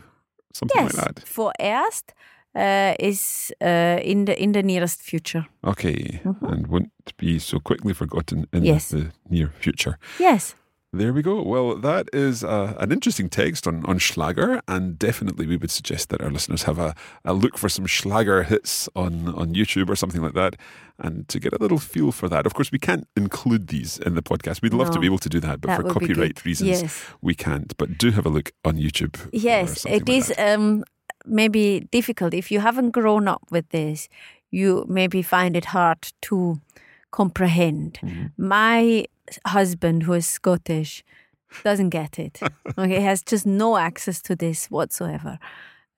Something 0.52 0.82
Yes, 0.84 0.94
like 0.96 1.14
that. 1.14 1.28
vorerst 1.28 2.14
uh, 2.56 2.94
is 2.98 3.52
uh, 3.62 4.00
in, 4.02 4.24
the, 4.24 4.42
in 4.42 4.52
the 4.52 4.62
nearest 4.62 5.02
future. 5.02 5.46
Okay, 5.64 6.20
Mhm. 6.24 6.52
and 6.52 6.66
won't 6.66 6.90
be 7.18 7.38
so 7.38 7.58
quickly 7.60 7.92
forgotten 7.94 8.46
in 8.52 8.64
Yes. 8.64 8.88
the 8.90 9.10
near 9.30 9.50
future. 9.60 9.98
Yes. 10.18 10.54
There 10.92 11.12
we 11.12 11.20
go. 11.20 11.42
Well, 11.42 11.76
that 11.80 12.08
is 12.14 12.42
uh, 12.44 12.72
an 12.78 12.90
interesting 12.90 13.28
text 13.28 13.66
on, 13.66 13.84
on 13.86 13.98
Schlager, 13.98 14.62
and 14.66 14.98
definitely 14.98 15.46
we 15.46 15.56
would 15.58 15.70
suggest 15.70 16.08
that 16.08 16.22
our 16.22 16.30
listeners 16.30 16.62
have 16.62 16.78
a, 16.78 16.94
a 17.24 17.34
look 17.34 17.58
for 17.58 17.68
some 17.68 17.86
Schlager 17.86 18.44
hits 18.44 18.88
on, 18.94 19.28
on 19.34 19.54
YouTube 19.54 19.90
or 19.90 19.96
something 19.96 20.22
like 20.22 20.32
that, 20.34 20.56
and 20.98 21.28
to 21.28 21.38
get 21.38 21.52
a 21.52 21.58
little 21.60 21.78
feel 21.78 22.12
for 22.12 22.28
that. 22.30 22.46
Of 22.46 22.54
course, 22.54 22.72
we 22.72 22.78
can't 22.78 23.06
include 23.16 23.66
these 23.66 23.98
in 23.98 24.14
the 24.14 24.22
podcast. 24.22 24.62
We'd 24.62 24.72
love 24.72 24.90
to 24.92 25.00
be 25.00 25.06
able 25.06 25.18
to 25.18 25.28
do 25.28 25.40
that, 25.40 25.60
but 25.60 25.68
that 25.68 25.82
for 25.82 25.92
copyright 25.92 26.42
reasons, 26.46 26.70
Yes. 26.82 27.04
we 27.20 27.34
can't. 27.34 27.76
But 27.76 27.98
do 27.98 28.12
have 28.12 28.24
a 28.24 28.30
look 28.30 28.52
on 28.64 28.76
YouTube. 28.78 29.16
Yes, 29.32 29.84
it 29.84 30.08
like 30.08 30.08
is 30.08 30.32
um, 30.38 30.84
maybe 31.26 31.88
difficult. 31.90 32.34
If 32.34 32.50
you 32.50 32.60
haven't 32.60 32.90
grown 32.92 33.28
up 33.28 33.42
with 33.50 33.68
this, 33.70 34.08
you 34.50 34.84
maybe 34.88 35.22
find 35.22 35.56
it 35.56 35.66
hard 35.66 36.12
to 36.22 36.60
comprehend. 37.10 37.98
Mhm. 38.02 38.32
My 38.36 39.06
husband, 39.46 40.02
who 40.04 40.12
is 40.14 40.26
Scottish, 40.26 41.02
doesn't 41.64 41.90
get 41.90 42.18
it. 42.18 42.40
okay, 42.78 42.98
he 42.98 43.04
has 43.04 43.22
just 43.22 43.46
no 43.46 43.76
access 43.76 44.22
to 44.22 44.36
this 44.36 44.66
whatsoever. 44.70 45.38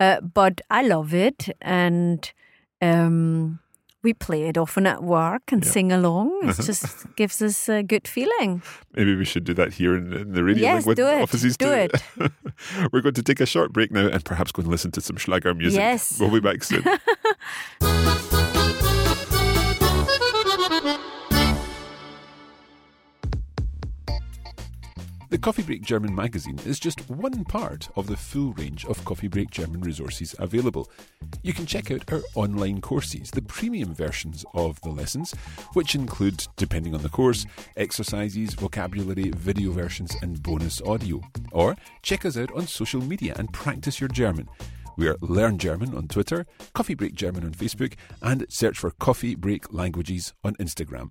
Uh, 0.00 0.20
but 0.20 0.60
I 0.70 0.82
love 0.82 1.12
it, 1.14 1.48
and 1.60 2.32
um, 2.80 3.58
we 4.02 4.14
play 4.14 4.48
it 4.48 4.56
often 4.56 4.86
at 4.86 5.02
work 5.02 5.52
and 5.52 5.64
Yeah. 5.64 5.70
sing 5.70 5.92
along. 5.92 6.30
It 6.42 6.50
uh-huh. 6.50 6.62
just 6.62 7.06
gives 7.16 7.42
us 7.42 7.68
a 7.68 7.82
good 7.82 8.06
feeling. 8.06 8.62
Maybe 8.94 9.16
we 9.16 9.24
should 9.24 9.44
do 9.44 9.54
that 9.54 9.74
here 9.74 9.96
in, 9.96 10.12
in 10.12 10.32
the 10.34 10.44
radio 10.44 10.62
Yes, 10.62 10.84
do 10.84 11.06
it, 11.06 11.22
offices 11.22 11.56
do 11.56 11.88
too. 11.88 12.28
We're 12.92 13.02
going 13.02 13.14
to 13.14 13.22
take 13.22 13.40
a 13.40 13.46
short 13.46 13.72
break 13.72 13.90
now 13.90 14.06
and 14.08 14.24
perhaps 14.24 14.52
go 14.52 14.62
and 14.62 14.70
listen 14.70 14.90
to 14.92 15.00
some 15.00 15.16
Schlager 15.16 15.54
music. 15.54 15.78
Yes. 15.78 16.18
We'll 16.20 16.30
be 16.30 16.40
back 16.40 16.62
soon. 16.64 16.84
The 25.30 25.36
Coffee 25.36 25.62
Break 25.62 25.82
German 25.82 26.14
magazine 26.14 26.58
is 26.64 26.80
just 26.80 27.10
one 27.10 27.44
part 27.44 27.90
of 27.96 28.06
the 28.06 28.16
full 28.16 28.54
range 28.54 28.86
of 28.86 29.04
Coffee 29.04 29.28
Break 29.28 29.50
German 29.50 29.82
resources 29.82 30.34
available. 30.38 30.90
You 31.42 31.52
can 31.52 31.66
check 31.66 31.90
out 31.90 32.10
our 32.10 32.22
online 32.34 32.80
courses, 32.80 33.30
the 33.30 33.42
premium 33.42 33.94
versions 33.94 34.46
of 34.54 34.80
the 34.80 34.88
lessons, 34.88 35.32
which 35.74 35.94
include, 35.94 36.46
depending 36.56 36.94
on 36.94 37.02
the 37.02 37.10
course, 37.10 37.44
exercises, 37.76 38.54
vocabulary, 38.54 39.30
video 39.36 39.70
versions, 39.72 40.16
and 40.22 40.42
bonus 40.42 40.80
audio. 40.80 41.20
Or 41.52 41.76
check 42.00 42.24
us 42.24 42.38
out 42.38 42.50
on 42.52 42.66
social 42.66 43.02
media 43.02 43.34
and 43.36 43.52
practice 43.52 44.00
your 44.00 44.08
German. 44.08 44.48
We 44.96 45.08
are 45.08 45.18
Learn 45.20 45.58
German 45.58 45.94
on 45.94 46.08
Twitter, 46.08 46.46
Coffee 46.72 46.94
Break 46.94 47.14
German 47.14 47.44
on 47.44 47.52
Facebook, 47.52 47.96
and 48.22 48.46
search 48.48 48.78
for 48.78 48.92
Coffee 48.92 49.34
Break 49.34 49.74
Languages 49.74 50.32
on 50.42 50.54
Instagram. 50.54 51.10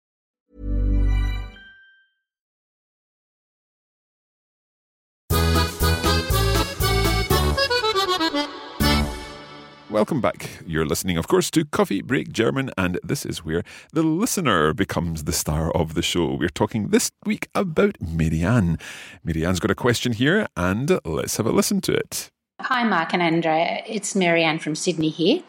Welcome 9.91 10.21
back. 10.21 10.49
You're 10.65 10.85
listening, 10.85 11.17
of 11.17 11.27
course, 11.27 11.51
to 11.51 11.65
Coffee 11.65 12.01
Break 12.01 12.31
German, 12.31 12.71
and 12.77 12.97
this 13.03 13.25
is 13.25 13.43
where 13.43 13.61
the 13.91 14.03
listener 14.03 14.73
becomes 14.73 15.25
the 15.25 15.33
star 15.33 15.69
of 15.71 15.95
the 15.95 16.01
show. 16.01 16.33
We're 16.33 16.47
talking 16.47 16.87
this 16.87 17.11
week 17.25 17.49
about 17.53 17.97
Marianne. 17.99 18.79
Marianne's 19.25 19.59
got 19.59 19.69
a 19.69 19.75
question 19.75 20.13
here, 20.13 20.47
and 20.55 20.97
let's 21.03 21.35
have 21.35 21.45
a 21.45 21.51
listen 21.51 21.81
to 21.81 21.91
it. 21.91 22.31
Hi, 22.61 22.85
Mark 22.85 23.13
and 23.13 23.21
Andrea. 23.21 23.83
It's 23.85 24.15
Marianne 24.15 24.59
from 24.59 24.75
Sydney 24.75 25.09
here. 25.09 25.43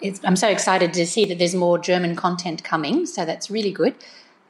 It's, 0.00 0.20
I'm 0.24 0.34
so 0.34 0.48
excited 0.48 0.92
to 0.94 1.06
see 1.06 1.24
that 1.26 1.38
there's 1.38 1.54
more 1.54 1.78
German 1.78 2.16
content 2.16 2.64
coming, 2.64 3.06
so 3.06 3.24
that's 3.24 3.52
really 3.52 3.70
good. 3.70 3.94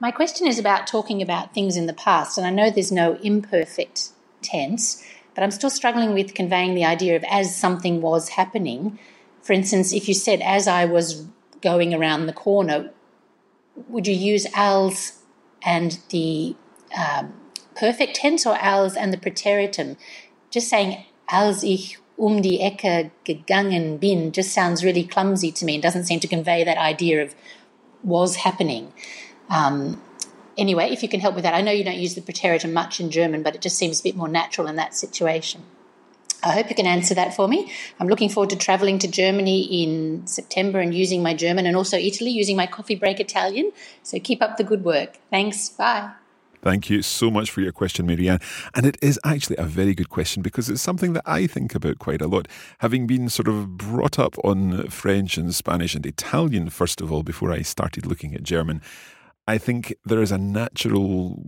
My 0.01 0.11
question 0.11 0.47
is 0.47 0.59
about 0.59 0.87
talking 0.87 1.21
about 1.21 1.53
things 1.53 1.77
in 1.77 1.85
the 1.85 1.93
past, 1.93 2.39
and 2.39 2.47
I 2.47 2.51
know 2.51 2.71
there's 2.71 2.91
no 2.91 3.19
imperfect 3.23 4.13
tense, 4.41 5.05
but 5.39 5.45
I'm 5.45 5.53
still 5.53 5.71
struggling 5.71 6.15
with 6.15 6.35
conveying 6.35 6.75
the 6.75 6.85
idea 6.85 7.15
of 7.15 7.23
as 7.31 7.55
something 7.55 8.01
was 8.03 8.31
happening. 8.31 8.99
For 9.41 9.53
instance, 9.53 9.93
if 9.93 10.09
you 10.09 10.15
said, 10.15 10.41
as 10.41 10.67
I 10.67 10.85
was 10.85 11.29
going 11.61 11.95
around 11.95 12.27
the 12.27 12.33
corner, 12.33 12.91
would 13.87 14.09
you 14.09 14.15
use 14.15 14.49
als 14.53 15.23
and 15.63 16.01
the 16.11 16.57
um, 16.99 17.35
perfect 17.77 18.17
tense 18.17 18.47
or 18.47 18.57
als 18.57 18.97
and 18.97 19.13
the 19.13 19.17
preteritum? 19.17 19.97
Just 20.51 20.69
saying, 20.69 21.05
als 21.29 21.63
ich 21.63 21.99
um 22.19 22.43
die 22.43 22.59
Ecke 22.59 23.13
gegangen 23.25 24.01
bin 24.01 24.33
just 24.33 24.53
sounds 24.53 24.83
really 24.83 25.05
clumsy 25.05 25.53
to 25.53 25.65
me 25.65 25.75
and 25.75 25.83
doesn't 25.85 26.07
seem 26.07 26.19
to 26.19 26.27
convey 26.27 26.65
that 26.65 26.79
idea 26.79 27.23
of 27.23 27.37
was 28.03 28.35
happening. 28.35 28.93
Um, 29.49 30.03
anyway, 30.59 30.91
if 30.91 31.03
you 31.03 31.09
can 31.09 31.21
help 31.21 31.35
with 31.35 31.45
that, 31.45 31.55
I 31.55 31.63
know 31.63 31.73
you 31.73 31.85
don't 31.85 31.97
use 31.97 32.15
the 32.15 32.21
preteritum 32.21 32.73
much 32.73 33.01
in 33.01 33.11
German, 33.11 33.43
but 33.43 33.55
it 33.55 33.63
just 33.63 33.79
seems 33.79 34.01
a 34.01 34.03
bit 34.03 34.17
more 34.17 34.29
natural 34.29 34.67
in 34.67 34.77
that 34.77 34.95
situation. 34.95 35.63
I 36.43 36.53
hope 36.53 36.69
you 36.69 36.77
can 36.77 36.87
answer 36.87 37.15
that 37.15 37.35
for 37.35 37.49
me. 37.49 37.73
I'm 37.99 38.07
looking 38.07 38.29
forward 38.29 38.51
to 38.51 38.57
traveling 38.57 38.99
to 39.01 39.09
Germany 39.09 39.83
in 39.83 40.27
September 40.27 40.79
and 40.79 40.95
using 40.95 41.23
my 41.23 41.35
German 41.35 41.67
and 41.67 41.77
also 41.77 41.97
Italy 41.97 42.31
using 42.31 42.57
my 42.57 42.67
coffee 42.67 42.95
break 42.95 43.19
Italian. 43.19 43.73
So 44.03 44.21
keep 44.21 44.41
up 44.41 44.57
the 44.57 44.65
good 44.65 44.85
work. 44.85 45.19
Thanks. 45.31 45.69
Bye. 45.71 46.13
Thank 46.61 46.91
you 46.91 47.03
so 47.03 47.31
much 47.31 47.51
for 47.51 47.61
your 47.61 47.73
question, 47.73 48.07
Marianne. 48.07 48.41
And 48.75 48.85
it 48.85 48.99
is 49.01 49.19
actually 49.25 49.57
a 49.57 49.65
very 49.65 49.95
good 49.95 50.11
question 50.11 50.43
because 50.43 50.69
it's 50.69 50.83
something 50.83 51.13
that 51.13 51.23
I 51.25 51.47
think 51.47 51.75
about 51.75 51.99
quite 51.99 52.21
a 52.21 52.27
lot. 52.27 52.49
Having 52.79 53.07
been 53.07 53.29
sort 53.29 53.49
of 53.49 53.77
brought 53.77 54.19
up 54.19 54.37
on 54.45 54.89
French 54.89 55.37
and 55.39 55.55
Spanish 55.55 55.95
and 55.95 56.05
Italian, 56.05 56.69
first 56.71 57.01
of 57.01 57.13
all, 57.13 57.23
before 57.23 57.53
I 57.53 57.63
started 57.63 58.07
looking 58.07 58.35
at 58.35 58.43
German, 58.43 58.83
I 59.49 59.57
think 59.57 59.95
there 60.05 60.21
is 60.21 60.31
a 60.31 60.37
natural 60.37 61.43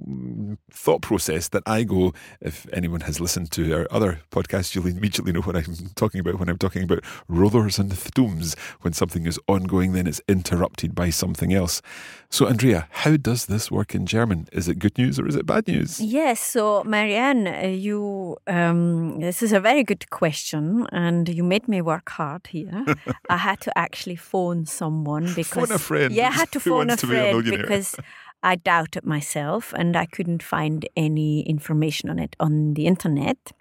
thought 0.73 1.03
process 1.03 1.49
that 1.49 1.63
I 1.67 1.83
go. 1.83 2.15
If 2.41 2.67
anyone 2.73 3.03
has 3.03 3.21
listened 3.21 3.51
to 3.53 3.75
our 3.75 3.87
other 3.91 4.23
podcast, 4.31 4.75
you'll 4.75 4.87
immediately 4.87 5.33
know 5.33 5.43
what 5.43 5.55
I'm 5.55 5.77
talking 5.97 6.19
about 6.19 6.39
when 6.39 6.49
I'm 6.49 6.57
talking 6.57 6.83
about 6.83 7.05
rollers 7.29 7.79
and 7.79 7.93
thumps. 7.93 8.57
When 8.81 8.95
something 8.95 9.27
is 9.27 9.39
ongoing, 9.47 9.93
then 9.93 10.07
it's 10.07 10.23
interrupted 10.27 10.95
by 10.95 11.11
something 11.11 11.53
else. 11.53 11.83
So, 12.31 12.47
Andrea, 12.47 12.89
how 12.91 13.19
does 13.19 13.47
this 13.47 13.71
work 13.71 13.95
in 13.95 14.07
German? 14.07 14.49
Is 14.51 14.67
it 14.67 14.79
good 14.79 14.97
news 14.97 15.21
or 15.21 15.27
is 15.29 15.37
it 15.37 15.45
bad 15.45 15.69
news? 15.69 16.01
Yes. 16.01 16.41
So, 16.41 16.83
Marianne, 16.85 17.47
uh, 17.49 17.67
you 17.67 18.39
um, 18.47 19.21
this 19.21 19.43
is 19.43 19.53
a 19.53 19.61
very 19.61 19.85
good 19.85 20.09
question, 20.09 20.87
and 20.91 21.29
you 21.29 21.45
made 21.45 21.69
me 21.69 21.83
work 21.83 22.09
hard 22.09 22.47
here. 22.47 22.87
I 23.29 23.37
had 23.37 23.61
to 23.61 23.77
actually 23.77 24.17
phone 24.17 24.65
someone 24.65 25.35
because 25.35 25.69
phone 25.69 25.77
a 25.77 25.79
friend. 25.79 26.15
Yeah, 26.15 26.29
I 26.29 26.33
had 26.33 26.53
to 26.53 26.61
phone 26.61 26.89
a 26.89 26.97
to 26.97 27.07
be 27.07 27.17
a 27.17 27.33
friend 27.33 27.37
millionaire? 27.37 27.67
Because 27.91 28.11
I 28.43 28.57
doubted 28.57 29.05
myself 29.05 29.73
and 29.77 29.97
I 29.97 30.07
couldn't 30.07 30.43
find 30.43 30.89
any 30.97 31.43
information 31.43 32.11
on 32.11 32.19
it 32.19 32.37
on 32.41 32.75
the 32.75 32.87
internet. 32.87 33.53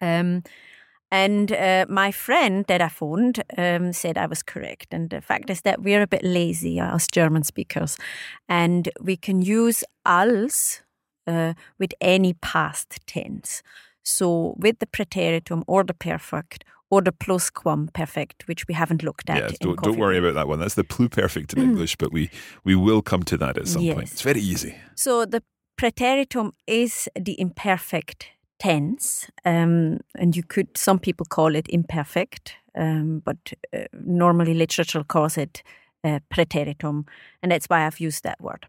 Um, 0.00 0.42
and 1.10 1.52
uh, 1.52 1.86
my 1.88 2.12
friend 2.12 2.64
that 2.68 2.82
I 2.82 2.88
phoned 2.88 3.42
um, 3.56 3.92
said 3.92 4.18
I 4.18 4.26
was 4.26 4.42
correct. 4.42 4.88
And 4.92 5.10
the 5.10 5.20
fact 5.20 5.50
is 5.50 5.62
that 5.62 5.82
we're 5.82 6.02
a 6.02 6.06
bit 6.06 6.22
lazy 6.22 6.78
as 6.78 7.06
German 7.08 7.44
speakers, 7.44 7.96
and 8.48 8.88
we 9.00 9.16
can 9.16 9.40
use 9.40 9.84
als 10.04 10.82
uh, 11.26 11.54
with 11.78 11.92
any 12.00 12.34
past 12.34 13.00
tense. 13.06 13.62
So 14.04 14.54
with 14.58 14.78
the 14.78 14.86
preteritum 14.86 15.62
or 15.66 15.82
the 15.82 15.94
perfect 15.94 16.64
or 16.90 17.02
the 17.02 17.12
plusquamperfect, 17.12 18.46
which 18.46 18.66
we 18.66 18.74
haven't 18.74 19.02
looked 19.02 19.28
at. 19.28 19.36
Yeah, 19.36 19.56
don't, 19.60 19.82
don't 19.82 19.98
worry 19.98 20.18
about 20.18 20.34
that 20.34 20.48
one. 20.48 20.58
That's 20.58 20.74
the 20.74 20.84
pluperfect 20.84 21.54
in 21.54 21.62
English, 21.62 21.96
but 21.96 22.12
we, 22.12 22.30
we 22.64 22.74
will 22.74 23.02
come 23.02 23.22
to 23.24 23.36
that 23.36 23.58
at 23.58 23.68
some 23.68 23.86
point. 23.86 24.10
It's 24.10 24.22
very 24.22 24.40
easy. 24.40 24.74
So 24.94 25.26
the 25.26 25.42
preteritum 25.78 26.52
is 26.66 27.08
the 27.14 27.38
imperfect 27.40 28.30
tense, 28.58 29.30
um, 29.44 30.00
and 30.16 30.36
you 30.36 30.42
could 30.42 30.76
some 30.76 30.98
people 30.98 31.26
call 31.26 31.54
it 31.54 31.68
imperfect, 31.68 32.54
um, 32.74 33.22
but 33.24 33.52
uh, 33.72 33.84
normally 33.92 34.54
literature 34.54 35.04
calls 35.04 35.38
it 35.38 35.62
uh, 36.04 36.20
preteritum, 36.30 37.06
and 37.42 37.52
that's 37.52 37.66
why 37.66 37.86
I've 37.86 38.00
used 38.00 38.24
that 38.24 38.40
word. 38.40 38.66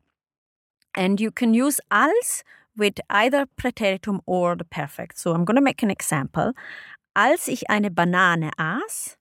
And 0.95 1.21
you 1.21 1.31
can 1.31 1.53
use 1.53 1.79
als 1.89 2.43
with 2.77 2.99
either 3.09 3.45
preteritum 3.57 4.21
or 4.25 4.55
the 4.55 4.63
perfect. 4.63 5.17
So 5.17 5.33
I'm 5.33 5.45
going 5.45 5.55
to 5.55 5.61
make 5.61 5.83
an 5.83 5.91
example. 5.91 6.53
Als 7.13 7.47
ich 7.47 7.69
eine 7.69 7.91
Banane 7.91 8.51
aß, 8.57 9.17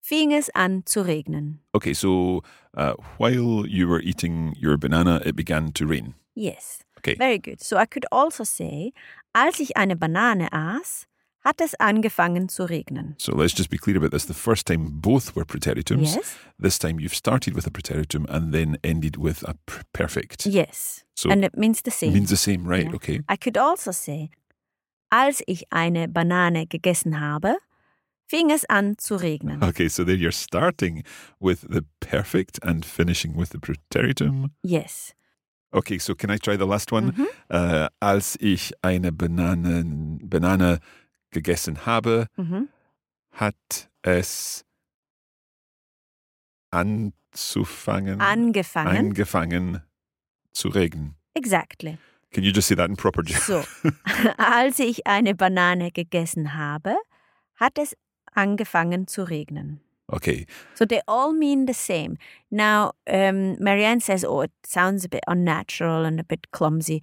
fing 0.00 0.32
es 0.32 0.50
an 0.50 0.84
zu 0.86 1.02
regnen. 1.02 1.60
Okay, 1.72 1.94
so 1.94 2.42
uh, 2.76 2.94
while 3.18 3.66
you 3.66 3.88
were 3.88 4.02
eating 4.02 4.54
your 4.60 4.76
banana, 4.76 5.20
it 5.24 5.36
began 5.36 5.72
to 5.72 5.86
rain. 5.86 6.14
Yes. 6.34 6.80
Okay. 6.98 7.16
Very 7.16 7.38
good. 7.38 7.62
So 7.62 7.76
I 7.76 7.86
could 7.86 8.06
also 8.10 8.44
say, 8.44 8.92
als 9.32 9.60
ich 9.60 9.76
eine 9.76 9.96
Banane 9.96 10.52
aß, 10.52 11.06
hat 11.46 11.60
es 11.60 11.74
angefangen 11.78 12.48
zu 12.48 12.64
regnen. 12.64 13.14
So 13.18 13.32
let's 13.32 13.56
just 13.56 13.70
be 13.70 13.78
clear 13.78 13.96
about 13.96 14.10
this. 14.10 14.26
The 14.26 14.34
first 14.34 14.66
time 14.66 15.00
both 15.00 15.36
were 15.36 15.44
preteritums. 15.44 16.16
Yes. 16.16 16.36
This 16.58 16.78
time 16.78 16.98
you've 16.98 17.14
started 17.14 17.54
with 17.54 17.66
a 17.66 17.70
preteritum 17.70 18.26
and 18.28 18.52
then 18.52 18.78
ended 18.82 19.16
with 19.16 19.44
a 19.44 19.54
perfect. 19.92 20.46
Yes. 20.46 21.04
So 21.14 21.30
and 21.30 21.44
it 21.44 21.56
means 21.56 21.82
the 21.82 21.92
same. 21.92 22.12
means 22.12 22.30
the 22.30 22.36
same, 22.36 22.66
right? 22.66 22.86
Yeah. 22.86 22.96
Okay. 22.96 23.20
I 23.28 23.36
could 23.36 23.56
also 23.56 23.92
say, 23.92 24.30
als 25.10 25.42
ich 25.46 25.72
eine 25.72 26.08
Banane 26.08 26.66
gegessen 26.66 27.20
habe, 27.20 27.56
fing 28.28 28.50
es 28.50 28.64
an 28.64 28.98
zu 28.98 29.16
regnen. 29.16 29.62
Okay, 29.62 29.88
so 29.88 30.04
there 30.04 30.16
you're 30.16 30.32
starting 30.32 31.04
with 31.40 31.60
the 31.70 31.82
perfect 32.00 32.62
and 32.64 32.84
finishing 32.84 33.36
with 33.36 33.50
the 33.52 33.58
preteritum. 33.58 34.50
Yes. 34.62 35.14
Okay, 35.72 35.98
so 35.98 36.14
can 36.14 36.30
I 36.30 36.38
try 36.38 36.56
the 36.56 36.66
last 36.66 36.90
one? 36.92 37.12
Mhm. 37.12 37.26
Uh, 37.50 37.88
als 38.00 38.36
ich 38.40 38.72
eine 38.82 39.12
Banane, 39.12 39.84
Banane 40.22 40.80
gegessen 41.30 41.84
habe, 41.86 42.26
Mhm. 42.36 42.68
hat 43.32 43.90
es 44.02 44.64
anzufangen, 46.70 48.20
Angefangen. 48.20 48.96
angefangen 48.96 49.82
zu 50.52 50.68
regnen. 50.68 51.16
exactly. 51.34 51.98
Can 52.32 52.44
you 52.44 52.52
just 52.52 52.68
say 52.68 52.74
that 52.74 52.88
in 52.90 52.96
proper 52.96 53.22
German? 53.22 53.42
So, 53.42 53.64
als 54.38 54.78
ich 54.78 55.06
eine 55.06 55.34
Banane 55.34 55.90
gegessen 55.90 56.54
habe, 56.54 56.96
hat 57.54 57.78
es 57.78 57.96
angefangen 58.34 59.06
zu 59.06 59.24
regnen. 59.24 59.80
Okay, 60.08 60.46
So 60.74 60.84
they 60.84 61.00
all 61.08 61.32
mean 61.32 61.66
the 61.66 61.74
same. 61.74 62.16
Now, 62.48 62.92
um, 63.08 63.56
Marianne 63.58 64.00
says, 64.00 64.24
oh, 64.24 64.42
it 64.42 64.52
sounds 64.64 65.04
a 65.04 65.08
bit 65.08 65.24
unnatural 65.26 66.04
and 66.04 66.20
a 66.20 66.24
bit 66.24 66.52
clumsy. 66.52 67.02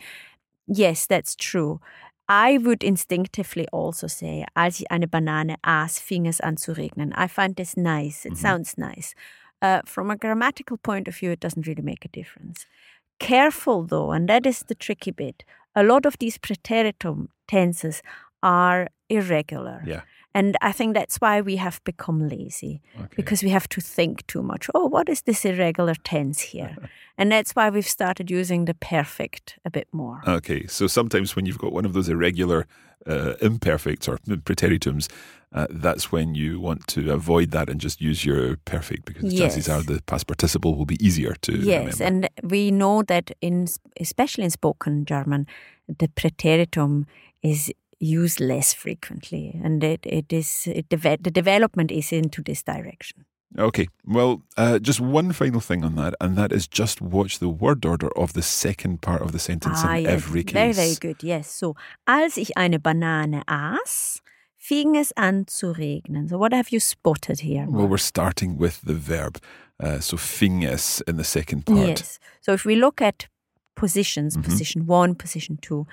Yes, 0.67 1.05
that's 1.05 1.35
true. 1.35 1.81
I 2.29 2.57
would 2.57 2.81
instinctively 2.81 3.67
also 3.73 4.07
say, 4.07 4.45
als 4.55 4.79
ich 4.79 4.89
eine 4.89 5.07
Banane 5.07 5.57
aß, 5.63 5.99
fing 5.99 6.25
es 6.27 6.39
an 6.39 6.55
zu 6.55 6.71
regnen. 6.71 7.13
I 7.17 7.27
find 7.27 7.57
this 7.57 7.75
nice. 7.75 8.25
It 8.25 8.37
sounds 8.37 8.77
nice. 8.77 9.13
Uh, 9.61 9.81
from 9.85 10.09
a 10.09 10.15
grammatical 10.15 10.77
point 10.77 11.09
of 11.09 11.15
view, 11.15 11.31
it 11.31 11.41
doesn't 11.41 11.67
really 11.67 11.83
make 11.83 12.05
a 12.05 12.09
difference. 12.09 12.65
Careful 13.19 13.83
though, 13.83 14.11
and 14.11 14.27
that 14.29 14.45
is 14.45 14.59
the 14.67 14.75
tricky 14.75 15.11
bit. 15.11 15.43
A 15.75 15.83
lot 15.83 16.05
of 16.05 16.17
these 16.19 16.37
preteritum 16.37 17.29
tenses 17.47 18.01
are 18.43 18.87
irregular. 19.09 19.81
Yeah. 19.85 20.01
And 20.35 20.55
I 20.63 20.71
think 20.71 20.95
that's 20.95 21.17
why 21.21 21.41
we 21.41 21.57
have 21.57 21.79
become 21.83 22.27
lazy 22.27 22.81
Okay. 22.99 23.07
because 23.15 23.43
we 23.43 23.49
have 23.51 23.67
to 23.69 23.79
think 23.81 24.25
too 24.25 24.41
much. 24.41 24.67
Oh, 24.73 24.87
what 24.87 25.07
is 25.09 25.21
this 25.21 25.45
irregular 25.45 25.93
tense 26.03 26.41
here? 26.41 26.75
and 27.19 27.31
that's 27.31 27.51
why 27.55 27.69
we've 27.69 27.87
started 27.87 28.31
using 28.31 28.65
the 28.65 28.73
perfect 28.73 29.59
a 29.63 29.69
bit 29.69 29.87
more. 29.91 30.21
Okay, 30.27 30.65
so 30.67 30.87
sometimes 30.87 31.35
when 31.35 31.45
you've 31.45 31.59
got 31.59 31.71
one 31.71 31.85
of 31.85 31.93
those 31.93 32.09
irregular 32.09 32.65
uh, 33.05 33.33
imperfects 33.41 34.07
or 34.07 34.17
preteritums, 34.43 35.07
uh, 35.53 35.67
that's 35.69 36.11
when 36.11 36.33
you 36.33 36.59
want 36.59 36.87
to 36.87 37.11
avoid 37.13 37.51
that 37.51 37.69
and 37.69 37.79
just 37.79 38.01
use 38.01 38.25
your 38.25 38.57
perfect 38.65 39.05
because 39.05 39.23
the 39.29 39.37
chances 39.37 39.67
Yes. 39.67 39.69
are 39.69 39.83
the 39.83 40.01
past 40.07 40.25
participle 40.25 40.75
will 40.75 40.87
be 40.87 40.97
easier 41.05 41.35
to 41.41 41.51
Yes, 41.51 41.99
remember. 41.99 42.03
and 42.05 42.49
we 42.51 42.71
know 42.71 43.03
that 43.03 43.29
in 43.39 43.67
especially 43.99 44.45
in 44.45 44.49
spoken 44.49 45.05
German, 45.05 45.45
the 45.99 46.07
preteritum 46.07 47.05
is 47.43 47.71
used 48.03 48.39
less 48.39 48.73
frequently, 48.73 49.59
and 49.63 49.83
it, 49.83 49.99
it 50.05 50.31
is 50.33 50.67
it 50.67 50.89
deve- 50.89 51.23
the 51.23 51.31
development 51.31 51.91
is 51.91 52.11
into 52.11 52.41
this 52.43 52.63
direction. 52.63 53.25
Okay, 53.59 53.87
well, 54.05 54.41
uh, 54.57 54.79
just 54.79 54.99
one 54.99 55.31
final 55.31 55.59
thing 55.61 55.85
on 55.85 55.95
that, 55.95 56.13
and 56.19 56.35
that 56.37 56.51
is 56.51 56.67
just 56.67 57.01
watch 57.01 57.37
the 57.37 57.47
word 57.49 57.85
order 57.85 58.09
of 58.17 58.33
the 58.33 58.41
second 58.41 59.01
part 59.01 59.21
of 59.21 59.31
the 59.31 59.37
sentence 59.39 59.83
in 59.83 59.89
yes, 60.03 60.07
every 60.11 60.43
case. 60.43 60.55
Ah, 60.55 60.59
very 60.59 60.73
very 60.73 60.95
good. 60.99 61.23
Yes. 61.23 61.51
So, 61.59 61.75
als 62.07 62.37
ich 62.37 62.51
eine 62.57 62.79
Banane 62.79 63.43
aß, 63.47 64.21
fing 64.57 64.95
es 64.97 65.11
an 65.15 65.45
zu 65.47 65.71
regnen. 65.73 66.27
So, 66.29 66.37
what 66.39 66.51
have 66.53 66.71
you 66.73 66.79
spotted 66.79 67.41
here? 67.41 67.65
Well, 67.69 67.87
we're 67.87 67.97
starting 67.99 68.57
with 68.57 68.81
the 68.83 68.95
verb. 68.95 69.37
Uh, 69.79 69.99
so 69.99 70.17
finges 70.17 71.01
in 71.07 71.17
the 71.17 71.23
second 71.23 71.65
part. 71.65 71.87
Yes. 71.99 72.19
So 72.41 72.53
if 72.53 72.63
we 72.65 72.75
look 72.75 73.01
at 73.01 73.27
positions, 73.75 74.37
Mhm. 74.37 74.43
position 74.43 74.85
one, 74.87 75.15
position 75.15 75.57
two, 75.61 75.85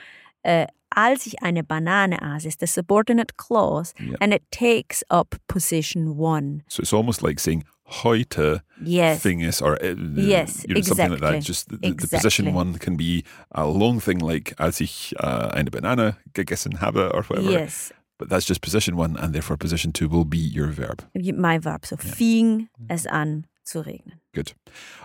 uh, 0.47 0.67
als 0.91 1.27
ich 1.27 1.43
eine 1.43 1.63
Banane 1.63 2.21
aß 2.21 2.45
is 2.47 2.57
the 2.59 2.67
subordinate 2.67 3.37
clause 3.37 3.95
Yeah. 3.99 4.17
and 4.21 4.33
it 4.35 4.43
takes 4.51 5.05
up 5.11 5.37
position 5.47 6.19
one. 6.19 6.63
So 6.69 6.83
it's 6.83 6.93
almost 6.93 7.23
like 7.23 7.39
saying 7.41 7.65
heute 8.03 8.63
Yes. 8.85 9.21
finges 9.23 9.63
or 9.63 9.77
uh, 9.83 9.95
Yes, 10.17 10.65
you 10.67 10.75
know, 10.75 10.83
something 10.83 11.11
like 11.11 11.21
that. 11.21 11.35
exactly. 11.35 11.41
Just 11.47 11.69
the, 11.69 11.77
the- 11.77 11.95
the 11.95 12.09
position 12.09 12.55
one 12.55 12.79
can 12.79 12.97
be 12.97 13.25
a 13.53 13.67
long 13.67 14.01
thing 14.01 14.19
like 14.21 14.55
als 14.59 14.81
ich 14.81 15.15
uh, 15.23 15.51
eine 15.53 15.71
Banane 15.71 16.17
gegessen 16.35 16.81
habe 16.81 17.13
or 17.15 17.23
whatever. 17.29 17.51
Yes. 17.51 17.93
But 18.19 18.29
that's 18.29 18.45
just 18.47 18.61
position 18.61 18.99
one, 18.99 19.17
and 19.17 19.33
therefore 19.33 19.57
position 19.57 19.93
two 19.95 20.07
will 20.07 20.27
be 20.27 20.37
your 20.37 20.67
verb. 20.69 21.05
My 21.15 21.59
verb. 21.59 21.87
So 21.87 21.97
fing 21.97 22.69
es 22.91 23.07
an 23.07 23.47
zu 23.65 23.81
regnen. 23.81 24.21
Good. 24.33 24.55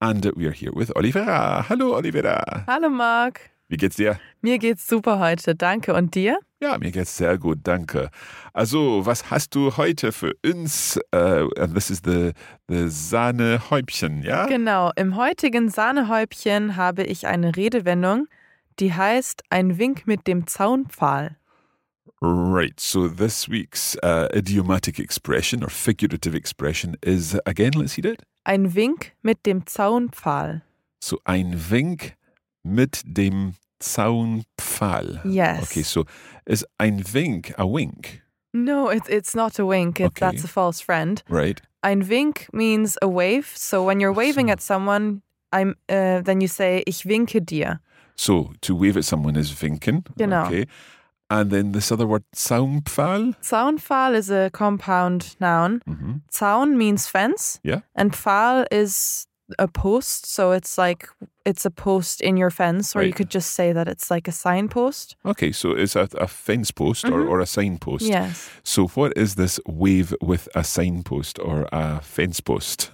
and 0.00 0.24
we 0.36 0.46
are 0.46 0.52
here 0.52 0.70
with 0.72 0.92
Olivera. 0.94 1.64
Hello, 1.64 2.00
Olivera. 2.00 2.64
Hello, 2.66 2.88
Mark. 2.88 3.50
Wie 3.68 3.76
geht's 3.76 3.96
dir? 3.96 4.20
Mir 4.42 4.58
geht's 4.58 4.86
super 4.86 5.18
heute, 5.18 5.56
danke. 5.56 5.92
Und 5.94 6.14
dir? 6.14 6.38
Ja, 6.60 6.78
mir 6.78 6.92
geht's 6.92 7.16
sehr 7.16 7.36
gut, 7.36 7.58
danke. 7.64 8.10
Also, 8.52 9.04
was 9.04 9.28
hast 9.30 9.54
du 9.56 9.76
heute 9.76 10.12
für 10.12 10.34
uns? 10.44 11.00
Uh, 11.14 11.48
this 11.74 11.90
is 11.90 12.00
the, 12.04 12.32
the 12.68 12.88
Sahnehäubchen, 12.88 14.22
ja? 14.22 14.46
Genau, 14.46 14.92
im 14.94 15.16
heutigen 15.16 15.68
Sahnehäubchen 15.68 16.76
habe 16.76 17.02
ich 17.02 17.26
eine 17.26 17.56
Redewendung, 17.56 18.28
die 18.78 18.94
heißt 18.94 19.42
ein 19.50 19.78
Wink 19.78 20.06
mit 20.06 20.28
dem 20.28 20.46
Zaunpfahl. 20.46 21.36
Right. 22.22 22.78
So 22.80 23.08
this 23.08 23.48
week's 23.48 23.96
uh, 24.02 24.28
idiomatic 24.32 24.98
expression 24.98 25.62
or 25.62 25.70
figurative 25.70 26.36
expression 26.36 26.96
is 27.02 27.36
again, 27.46 27.72
let's 27.72 27.96
hear 27.96 28.06
it. 28.06 28.22
Ein 28.44 28.74
Wink 28.74 29.12
mit 29.22 29.44
dem 29.44 29.66
Zaunpfahl. 29.66 30.62
So 31.00 31.20
ein 31.24 31.68
Wink 31.68 32.16
mit 32.66 33.02
dem 33.06 33.54
Zaunpfahl. 33.80 35.20
Yes. 35.24 35.62
Okay, 35.64 35.82
so 35.82 36.04
is 36.46 36.64
ein 36.78 37.02
Wink 37.12 37.54
a 37.58 37.66
wink, 37.66 38.22
No, 38.52 38.88
it, 38.88 39.02
it's 39.08 39.34
not 39.34 39.58
a 39.58 39.66
wink. 39.66 40.00
It, 40.00 40.06
Okay. 40.06 40.20
That's 40.20 40.44
a 40.44 40.48
false 40.48 40.80
friend. 40.80 41.22
right? 41.28 41.60
Ein 41.82 42.08
Wink 42.08 42.48
means 42.52 42.96
a 43.02 43.06
wave. 43.08 43.52
So 43.54 43.84
when 43.84 44.00
you're 44.00 44.14
waving 44.14 44.48
so. 44.48 44.52
at 44.52 44.60
someone, 44.62 45.22
I'm, 45.52 45.74
uh, 45.88 46.22
then 46.22 46.40
you 46.40 46.48
say, 46.48 46.82
ich 46.86 47.04
winke 47.04 47.44
dir. 47.44 47.80
So 48.16 48.52
to 48.62 48.74
wave 48.74 48.96
at 48.96 49.04
someone 49.04 49.36
is 49.36 49.52
winken. 49.52 50.04
Genau. 50.16 50.46
Okay. 50.46 50.66
And 51.28 51.50
then 51.50 51.72
this 51.72 51.92
other 51.92 52.06
word, 52.06 52.24
Zaunpfahl. 52.34 53.34
Zaunpfahl 53.42 54.14
is 54.14 54.30
a 54.30 54.48
compound 54.50 55.36
noun. 55.38 55.82
Mhm. 55.86 56.22
Zaun 56.32 56.76
means 56.76 57.06
fence. 57.08 57.60
Yeah. 57.62 57.80
And 57.94 58.12
Pfahl 58.12 58.64
is 58.70 59.26
a 59.58 59.68
post. 59.68 60.26
So 60.26 60.52
it's 60.52 60.76
like, 60.76 61.08
it's 61.44 61.64
a 61.64 61.70
post 61.70 62.20
in 62.20 62.36
your 62.36 62.50
fence, 62.50 62.96
or 62.96 63.02
you 63.02 63.12
could 63.12 63.30
just 63.30 63.50
say 63.52 63.72
that 63.72 63.86
it's 63.88 64.10
like 64.10 64.26
a 64.28 64.32
signpost. 64.32 65.16
Okay, 65.24 65.52
so 65.52 65.70
it's 65.70 65.94
a, 65.96 66.08
a 66.18 66.26
fence 66.26 66.70
post 66.72 67.04
or, 67.04 67.22
Mhm. 67.22 67.30
or 67.30 67.40
a 67.40 67.46
signpost. 67.46 68.04
Yes. 68.06 68.50
So 68.64 68.88
what 68.88 69.12
is 69.16 69.34
this 69.36 69.60
wave 69.66 70.12
with 70.20 70.48
a 70.54 70.64
signpost 70.64 71.38
or 71.38 71.68
a 71.72 72.00
fence 72.00 72.40
post? 72.40 72.90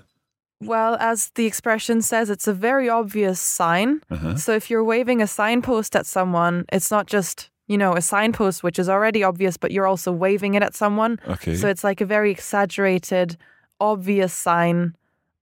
Well, 0.61 0.97
as 1.01 1.31
the 1.35 1.47
expression 1.47 2.03
says, 2.03 2.31
it's 2.31 2.47
a 2.47 2.53
very 2.55 2.89
obvious 2.89 3.41
sign. 3.41 4.01
Uh-huh. 4.11 4.37
So 4.37 4.53
if 4.53 4.71
you're 4.71 4.85
waving 4.85 5.21
a 5.23 5.27
signpost 5.27 5.97
at 5.97 6.07
someone, 6.07 6.67
it's 6.73 6.91
not 6.91 7.07
just, 7.07 7.51
you 7.67 7.77
know, 7.79 7.95
a 7.97 8.01
signpost, 8.03 8.63
which 8.63 8.79
is 8.79 8.89
already 8.89 9.25
obvious, 9.25 9.57
but 9.57 9.71
you're 9.73 9.89
also 9.89 10.13
waving 10.13 10.55
it 10.55 10.63
at 10.63 10.75
someone. 10.75 11.19
Okay. 11.27 11.57
So 11.57 11.67
it's 11.69 11.83
like 11.83 12.01
a 12.01 12.07
very 12.07 12.31
exaggerated, 12.31 13.37
obvious 13.81 14.33
sign 14.33 14.95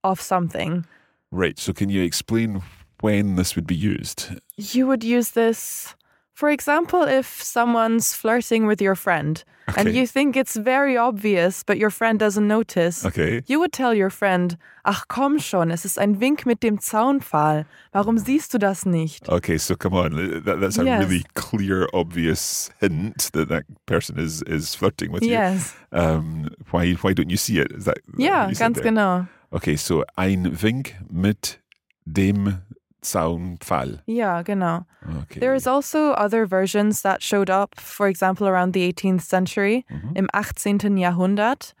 of 0.03 0.19
something. 0.21 0.85
Right. 1.31 1.57
So 1.59 1.73
can 1.73 1.89
you 1.89 2.03
explain 2.03 2.61
when 3.01 3.35
this 3.35 3.55
would 3.55 3.67
be 3.67 3.75
used? 3.75 4.29
You 4.57 4.85
would 4.87 5.03
use 5.03 5.31
this, 5.31 5.95
for 6.33 6.49
example, 6.49 7.03
if 7.03 7.41
someone's 7.41 8.13
flirting 8.13 8.67
with 8.67 8.81
your 8.81 8.95
friend 8.95 9.43
and 9.77 9.93
you 9.95 10.05
think 10.05 10.35
it's 10.35 10.57
very 10.57 10.97
obvious, 10.97 11.63
but 11.63 11.77
your 11.77 11.89
friend 11.89 12.19
doesn't 12.19 12.45
notice. 12.47 13.05
Okay. 13.05 13.41
You 13.47 13.59
would 13.61 13.71
tell 13.71 13.93
your 13.93 14.09
friend, 14.09 14.57
ach 14.83 15.07
komm 15.07 15.39
schon, 15.39 15.71
es 15.71 15.85
ist 15.85 15.97
ein 15.97 16.19
Wink 16.19 16.45
mit 16.45 16.61
dem 16.61 16.79
Zaunpfahl. 16.79 17.65
Warum 17.93 18.17
siehst 18.17 18.53
du 18.53 18.57
das 18.57 18.85
nicht? 18.85 19.29
Okay, 19.29 19.57
so 19.57 19.75
come 19.77 19.93
on, 19.95 20.43
that, 20.43 20.59
that's 20.59 20.77
a 20.77 20.83
Yes. 20.83 20.99
really 21.07 21.23
clear, 21.35 21.87
obvious 21.93 22.69
hint 22.81 23.31
that 23.31 23.47
that 23.47 23.63
person 23.85 24.19
is 24.19 24.41
is 24.41 24.75
flirting 24.75 25.11
with 25.13 25.23
you. 25.23 25.31
Yes. 25.31 25.73
Um, 25.93 26.49
why 26.71 26.93
why 27.01 27.13
don't 27.13 27.29
you 27.29 27.37
see 27.37 27.59
it? 27.59 27.71
Is 27.71 27.85
that 27.85 27.99
that 28.05 28.19
Ja, 28.19 28.41
what 28.41 28.49
you 28.49 28.55
said 28.55 28.73
ganz 28.73 28.75
there? 28.81 28.91
genau. 28.91 29.27
Okay, 29.51 29.75
so 29.75 30.03
ein 30.15 30.61
Wink 30.61 30.95
mit 31.09 31.59
dem 32.05 32.59
Zaunpfahl. 33.01 34.01
Ja, 34.05 34.41
genau. 34.43 34.85
Okay. 35.23 35.39
There's 35.39 35.67
also 35.67 36.13
other 36.13 36.47
versions 36.47 37.01
that 37.01 37.21
showed 37.23 37.49
up, 37.49 37.79
for 37.79 38.07
example, 38.07 38.47
around 38.47 38.73
the 38.73 38.87
18th 38.91 39.21
century. 39.23 39.85
Mhm. 39.89 40.15
Im 40.15 40.27
18. 40.33 40.97
Jahrhundert 40.97 41.73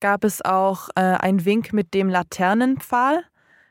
gab 0.00 0.24
es 0.24 0.42
auch 0.44 0.88
äh, 0.96 1.00
ein 1.20 1.44
Wink 1.44 1.72
mit 1.72 1.94
dem 1.94 2.08
Laternenpfahl, 2.10 3.24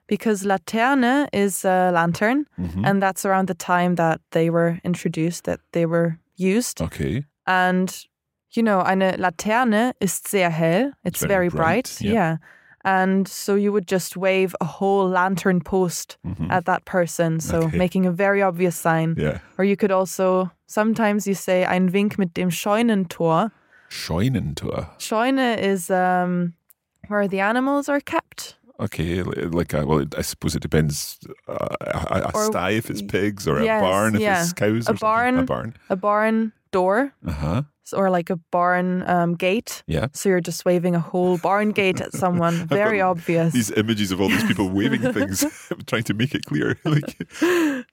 because 0.08 0.44
Laterne 0.46 1.28
is 1.32 1.66
a 1.66 1.90
lantern, 1.92 2.46
Mhm. 2.58 2.86
and 2.86 3.02
that's 3.04 3.26
around 3.26 3.48
the 3.50 3.56
time 3.56 3.96
that 3.96 4.22
they 4.32 4.50
were 4.52 4.80
introduced, 4.84 5.44
that 5.46 5.60
they 5.74 5.86
were 5.88 6.18
used. 6.38 6.82
Okay. 6.82 7.26
And, 7.46 7.92
you 8.52 8.64
know, 8.64 8.80
eine 8.82 9.18
Laterne 9.18 9.92
ist 10.00 10.28
sehr 10.30 10.50
hell. 10.50 10.94
It's 11.04 11.20
very 11.22 11.28
very, 11.28 11.50
bright, 11.50 11.90
bright. 12.00 12.02
yeah. 12.02 12.14
Yeah. 12.14 12.38
And 12.86 13.28
so 13.28 13.56
you 13.56 13.74
would 13.74 13.88
just 13.88 14.16
wave 14.16 14.56
a 14.62 14.66
whole 14.66 15.10
lantern 15.10 15.60
post 15.62 16.18
Mhm. 16.24 16.52
at 16.52 16.66
that 16.66 16.86
person. 16.86 17.40
So 17.40 17.58
Okay. 17.64 17.78
making 17.78 18.06
a 18.06 18.12
very 18.12 18.42
obvious 18.44 18.76
sign. 18.76 19.16
Yeah. 19.18 19.40
Or 19.58 19.66
you 19.66 19.76
could 19.76 19.92
also, 19.92 20.52
sometimes 20.68 21.26
you 21.28 21.34
say 21.34 21.66
ein 21.66 21.92
Wink 21.92 22.18
mit 22.20 22.34
dem 22.36 22.50
Scheunentor. 22.52 23.50
Scheunentor. 23.90 24.88
Scheune 25.00 25.58
is 25.58 25.90
um, 25.90 26.54
where 27.08 27.28
the 27.28 27.40
animals 27.40 27.90
are 27.90 28.00
kept. 28.02 28.56
Okay, 28.80 29.24
like 29.24 29.74
a, 29.74 29.86
well, 29.86 30.06
I 30.18 30.22
suppose 30.22 30.54
it 30.56 30.62
depends. 30.62 31.18
Uh, 31.48 31.68
a, 31.82 32.22
a 32.28 32.32
Or- 32.34 32.46
sty 32.52 32.72
if 32.72 32.90
it's 32.90 33.02
pigs, 33.02 33.48
or 33.48 33.58
a 33.60 33.66
barn 33.80 34.16
if 34.16 34.22
yeah. 34.22 34.42
it's 34.44 34.52
cows. 34.54 34.88
A 34.90 34.92
or 34.92 34.98
something. 34.98 35.00
barn. 35.08 35.40
A 35.40 35.44
barn. 35.44 35.74
A 35.90 35.96
barn 35.96 36.52
door. 36.72 37.14
Uh 37.26 37.32
huh. 37.32 37.62
Or 37.94 38.10
like 38.10 38.30
a 38.30 38.38
barn 38.52 39.08
um, 39.08 39.36
gate. 39.36 39.84
Yeah. 39.88 40.08
So 40.14 40.30
you're 40.30 40.42
just 40.42 40.66
waving 40.66 40.96
a 40.96 41.00
whole 41.00 41.38
barn 41.38 41.72
gate 41.72 42.02
at 42.02 42.14
someone. 42.14 42.68
Very 42.68 43.02
obvious. 43.02 43.54
These 43.54 43.72
images 43.72 44.12
of 44.12 44.22
all 44.22 44.30
these 44.30 44.44
people 44.44 44.70
waving 44.70 45.02
things, 45.14 45.46
trying 45.88 46.04
to 46.04 46.14
make 46.14 46.34
it 46.36 46.46
clear, 46.46 46.78
like 46.84 47.18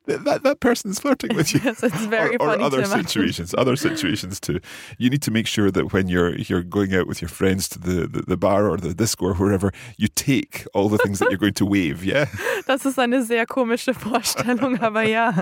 that 0.06 0.40
that, 0.42 0.60
person's 0.60 1.00
flirting 1.00 1.34
with 1.36 1.52
you. 1.52 1.60
Yes, 1.64 1.82
it's 1.82 2.04
very 2.06 2.36
or, 2.36 2.48
or 2.48 2.50
funny 2.52 2.64
other 2.64 2.84
situations, 2.84 3.54
other 3.58 3.76
situations 3.76 4.38
too. 4.38 4.60
You 4.98 5.10
need 5.10 5.22
to 5.22 5.30
make 5.30 5.46
sure 5.46 5.70
that 5.70 5.92
when 5.92 6.08
you're 6.08 6.36
you're 6.36 6.62
going 6.62 6.94
out 6.94 7.06
with 7.06 7.20
your 7.20 7.28
friends 7.28 7.68
to 7.70 7.78
the, 7.78 8.06
the, 8.06 8.22
the 8.22 8.36
bar 8.36 8.68
or 8.68 8.76
the 8.76 8.94
disco 8.94 9.26
or 9.26 9.34
wherever, 9.34 9.72
you 9.96 10.08
take 10.08 10.64
all 10.74 10.88
the 10.88 10.98
things 10.98 11.18
that 11.18 11.30
you're 11.30 11.38
going 11.38 11.54
to 11.54 11.66
wave. 11.66 12.04
Yeah. 12.04 12.26
Das 12.66 12.84
ist 12.86 12.98
eine 12.98 13.24
sehr 13.24 13.46
komische 13.46 13.94
Vorstellung, 13.94 14.78
aber 14.80 15.02
ja, 15.02 15.34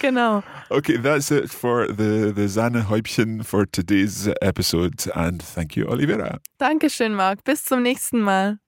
genau. 0.00 0.42
Okay, 0.70 0.96
that's 0.96 1.30
it 1.30 1.50
for 1.50 1.86
the 1.86 2.32
the 2.32 2.46
Häubchen 2.88 3.44
for 3.44 3.66
today's 3.76 4.28
episode, 4.40 5.06
and 5.14 5.42
thank 5.42 5.76
you, 5.76 5.86
Olivera. 5.86 6.40
Dankeschön, 6.58 7.14
Marc. 7.14 7.44
Bis 7.44 7.64
zum 7.64 7.82
nächsten 7.82 8.20
Mal. 8.20 8.58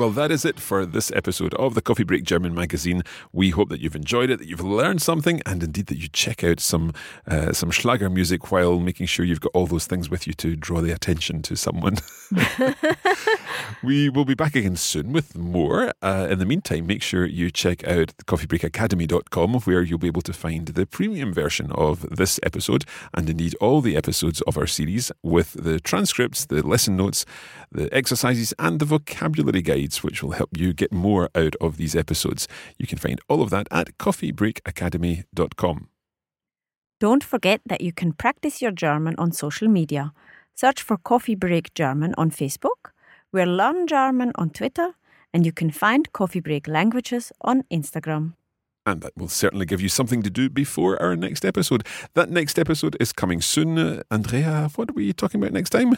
Well, 0.00 0.08
that 0.12 0.30
is 0.30 0.46
it 0.46 0.58
for 0.58 0.86
this 0.86 1.12
episode 1.12 1.52
of 1.56 1.74
the 1.74 1.82
Coffee 1.82 2.04
Break 2.04 2.24
German 2.24 2.54
magazine. 2.54 3.02
We 3.34 3.50
hope 3.50 3.68
that 3.68 3.82
you've 3.82 3.94
enjoyed 3.94 4.30
it, 4.30 4.38
that 4.38 4.48
you've 4.48 4.64
learned 4.64 5.02
something, 5.02 5.42
and 5.44 5.62
indeed 5.62 5.88
that 5.88 5.98
you 5.98 6.08
check 6.08 6.42
out 6.42 6.58
some 6.58 6.94
uh, 7.26 7.52
some 7.52 7.70
Schlager 7.70 8.08
music 8.08 8.50
while 8.50 8.80
making 8.80 9.08
sure 9.08 9.26
you've 9.26 9.42
got 9.42 9.52
all 9.52 9.66
those 9.66 9.86
things 9.86 10.08
with 10.08 10.26
you 10.26 10.32
to 10.32 10.56
draw 10.56 10.80
the 10.80 10.90
attention 10.90 11.42
to 11.42 11.54
someone. 11.54 11.98
we 13.82 14.08
will 14.08 14.24
be 14.24 14.34
back 14.34 14.54
again 14.54 14.76
soon 14.76 15.12
with 15.12 15.36
more. 15.36 15.92
Uh, 16.00 16.28
in 16.30 16.38
the 16.38 16.46
meantime, 16.46 16.86
make 16.86 17.02
sure 17.02 17.26
you 17.26 17.50
check 17.50 17.86
out 17.86 18.14
coffeebreakacademy.com 18.26 19.54
where 19.60 19.82
you'll 19.82 19.98
be 19.98 20.06
able 20.06 20.22
to 20.22 20.32
find 20.32 20.68
the 20.68 20.86
premium 20.86 21.32
version 21.32 21.72
of 21.72 22.08
this 22.08 22.40
episode 22.42 22.84
and 23.14 23.28
indeed 23.28 23.54
all 23.60 23.80
the 23.80 23.96
episodes 23.96 24.40
of 24.42 24.56
our 24.56 24.66
series 24.66 25.12
with 25.22 25.52
the 25.52 25.80
transcripts, 25.80 26.46
the 26.46 26.66
lesson 26.66 26.96
notes, 26.96 27.24
the 27.72 27.92
exercises, 27.94 28.54
and 28.58 28.80
the 28.80 28.84
vocabulary 28.84 29.62
guides, 29.62 30.02
which 30.02 30.22
will 30.22 30.32
help 30.32 30.50
you 30.56 30.72
get 30.72 30.92
more 30.92 31.28
out 31.34 31.56
of 31.60 31.76
these 31.76 31.94
episodes. 31.94 32.48
You 32.78 32.86
can 32.86 32.98
find 32.98 33.20
all 33.28 33.42
of 33.42 33.50
that 33.50 33.68
at 33.70 33.98
coffeebreakacademy.com. 33.98 35.88
Don't 37.00 37.24
forget 37.24 37.60
that 37.66 37.80
you 37.80 37.92
can 37.92 38.12
practice 38.12 38.60
your 38.60 38.72
German 38.72 39.14
on 39.16 39.32
social 39.32 39.68
media. 39.68 40.12
Search 40.54 40.82
for 40.82 40.98
Coffee 40.98 41.34
Break 41.34 41.72
German 41.74 42.14
on 42.18 42.30
Facebook, 42.30 42.92
we're 43.32 43.46
Learn 43.46 43.86
German 43.86 44.32
on 44.34 44.50
Twitter, 44.50 44.94
and 45.32 45.46
you 45.46 45.52
can 45.52 45.70
find 45.70 46.12
Coffee 46.12 46.40
Break 46.40 46.66
Languages 46.66 47.32
on 47.40 47.62
Instagram. 47.70 48.34
And 48.84 49.02
that 49.02 49.16
will 49.16 49.28
certainly 49.28 49.66
give 49.66 49.80
you 49.80 49.88
something 49.88 50.22
to 50.22 50.30
do 50.30 50.50
before 50.50 51.00
our 51.00 51.14
next 51.14 51.44
episode. 51.44 51.86
That 52.14 52.28
next 52.28 52.58
episode 52.58 52.96
is 52.98 53.12
coming 53.12 53.40
soon. 53.40 53.78
Uh, 53.78 54.02
Andrea, 54.10 54.68
what 54.74 54.90
are 54.90 54.94
we 54.94 55.12
talking 55.12 55.40
about 55.40 55.52
next 55.52 55.70
time? 55.70 55.96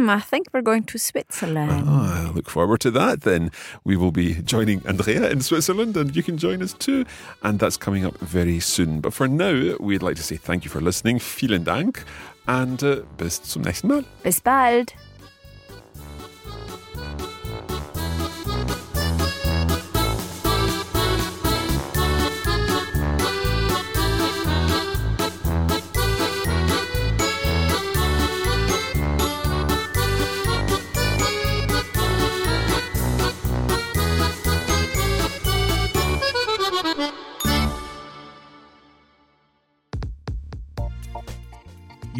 Hmm, 0.00 0.08
I 0.08 0.20
think 0.20 0.46
we're 0.54 0.62
going 0.62 0.84
to 0.84 0.98
Switzerland. 0.98 1.84
Ah, 1.86 2.28
I 2.28 2.30
look 2.30 2.48
forward 2.48 2.80
to 2.80 2.90
that 2.92 3.20
then. 3.20 3.50
We 3.84 3.98
will 3.98 4.12
be 4.12 4.36
joining 4.36 4.80
Andrea 4.86 5.28
in 5.28 5.42
Switzerland 5.42 5.94
and 5.94 6.16
you 6.16 6.22
can 6.22 6.38
join 6.38 6.62
us 6.62 6.72
too. 6.72 7.04
And 7.42 7.58
that's 7.58 7.76
coming 7.76 8.06
up 8.06 8.16
very 8.20 8.60
soon. 8.60 9.02
But 9.02 9.12
for 9.12 9.28
now, 9.28 9.76
we'd 9.78 10.02
like 10.02 10.16
to 10.16 10.22
say 10.22 10.36
thank 10.36 10.64
you 10.64 10.70
for 10.70 10.80
listening. 10.80 11.18
Vielen 11.18 11.64
Dank. 11.64 12.02
And 12.46 12.82
uh, 12.82 13.02
bis 13.18 13.42
zum 13.42 13.60
nächsten 13.62 13.88
Mal. 13.88 14.04
Bis 14.22 14.40
bald. 14.40 14.94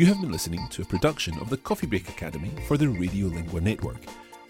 You 0.01 0.07
have 0.07 0.23
been 0.23 0.33
listening 0.33 0.67
to 0.71 0.81
a 0.81 0.87
production 0.87 1.39
of 1.41 1.51
the 1.51 1.59
Coffee 1.59 1.87
Break 1.87 2.09
Academy 2.09 2.51
for 2.67 2.79
the 2.79 2.87
Radiolingua 2.87 3.61
Network. 3.61 3.99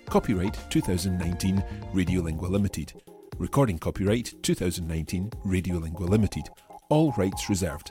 Copyright 0.07 0.57
2019 0.70 1.64
Radiolingua 1.92 2.48
Limited. 2.48 2.92
Recording 3.36 3.76
copyright 3.76 4.32
2019 4.44 5.28
Radiolingua 5.44 6.09
Limited. 6.09 6.51
All 6.88 7.11
rights 7.16 7.48
reserved. 7.51 7.90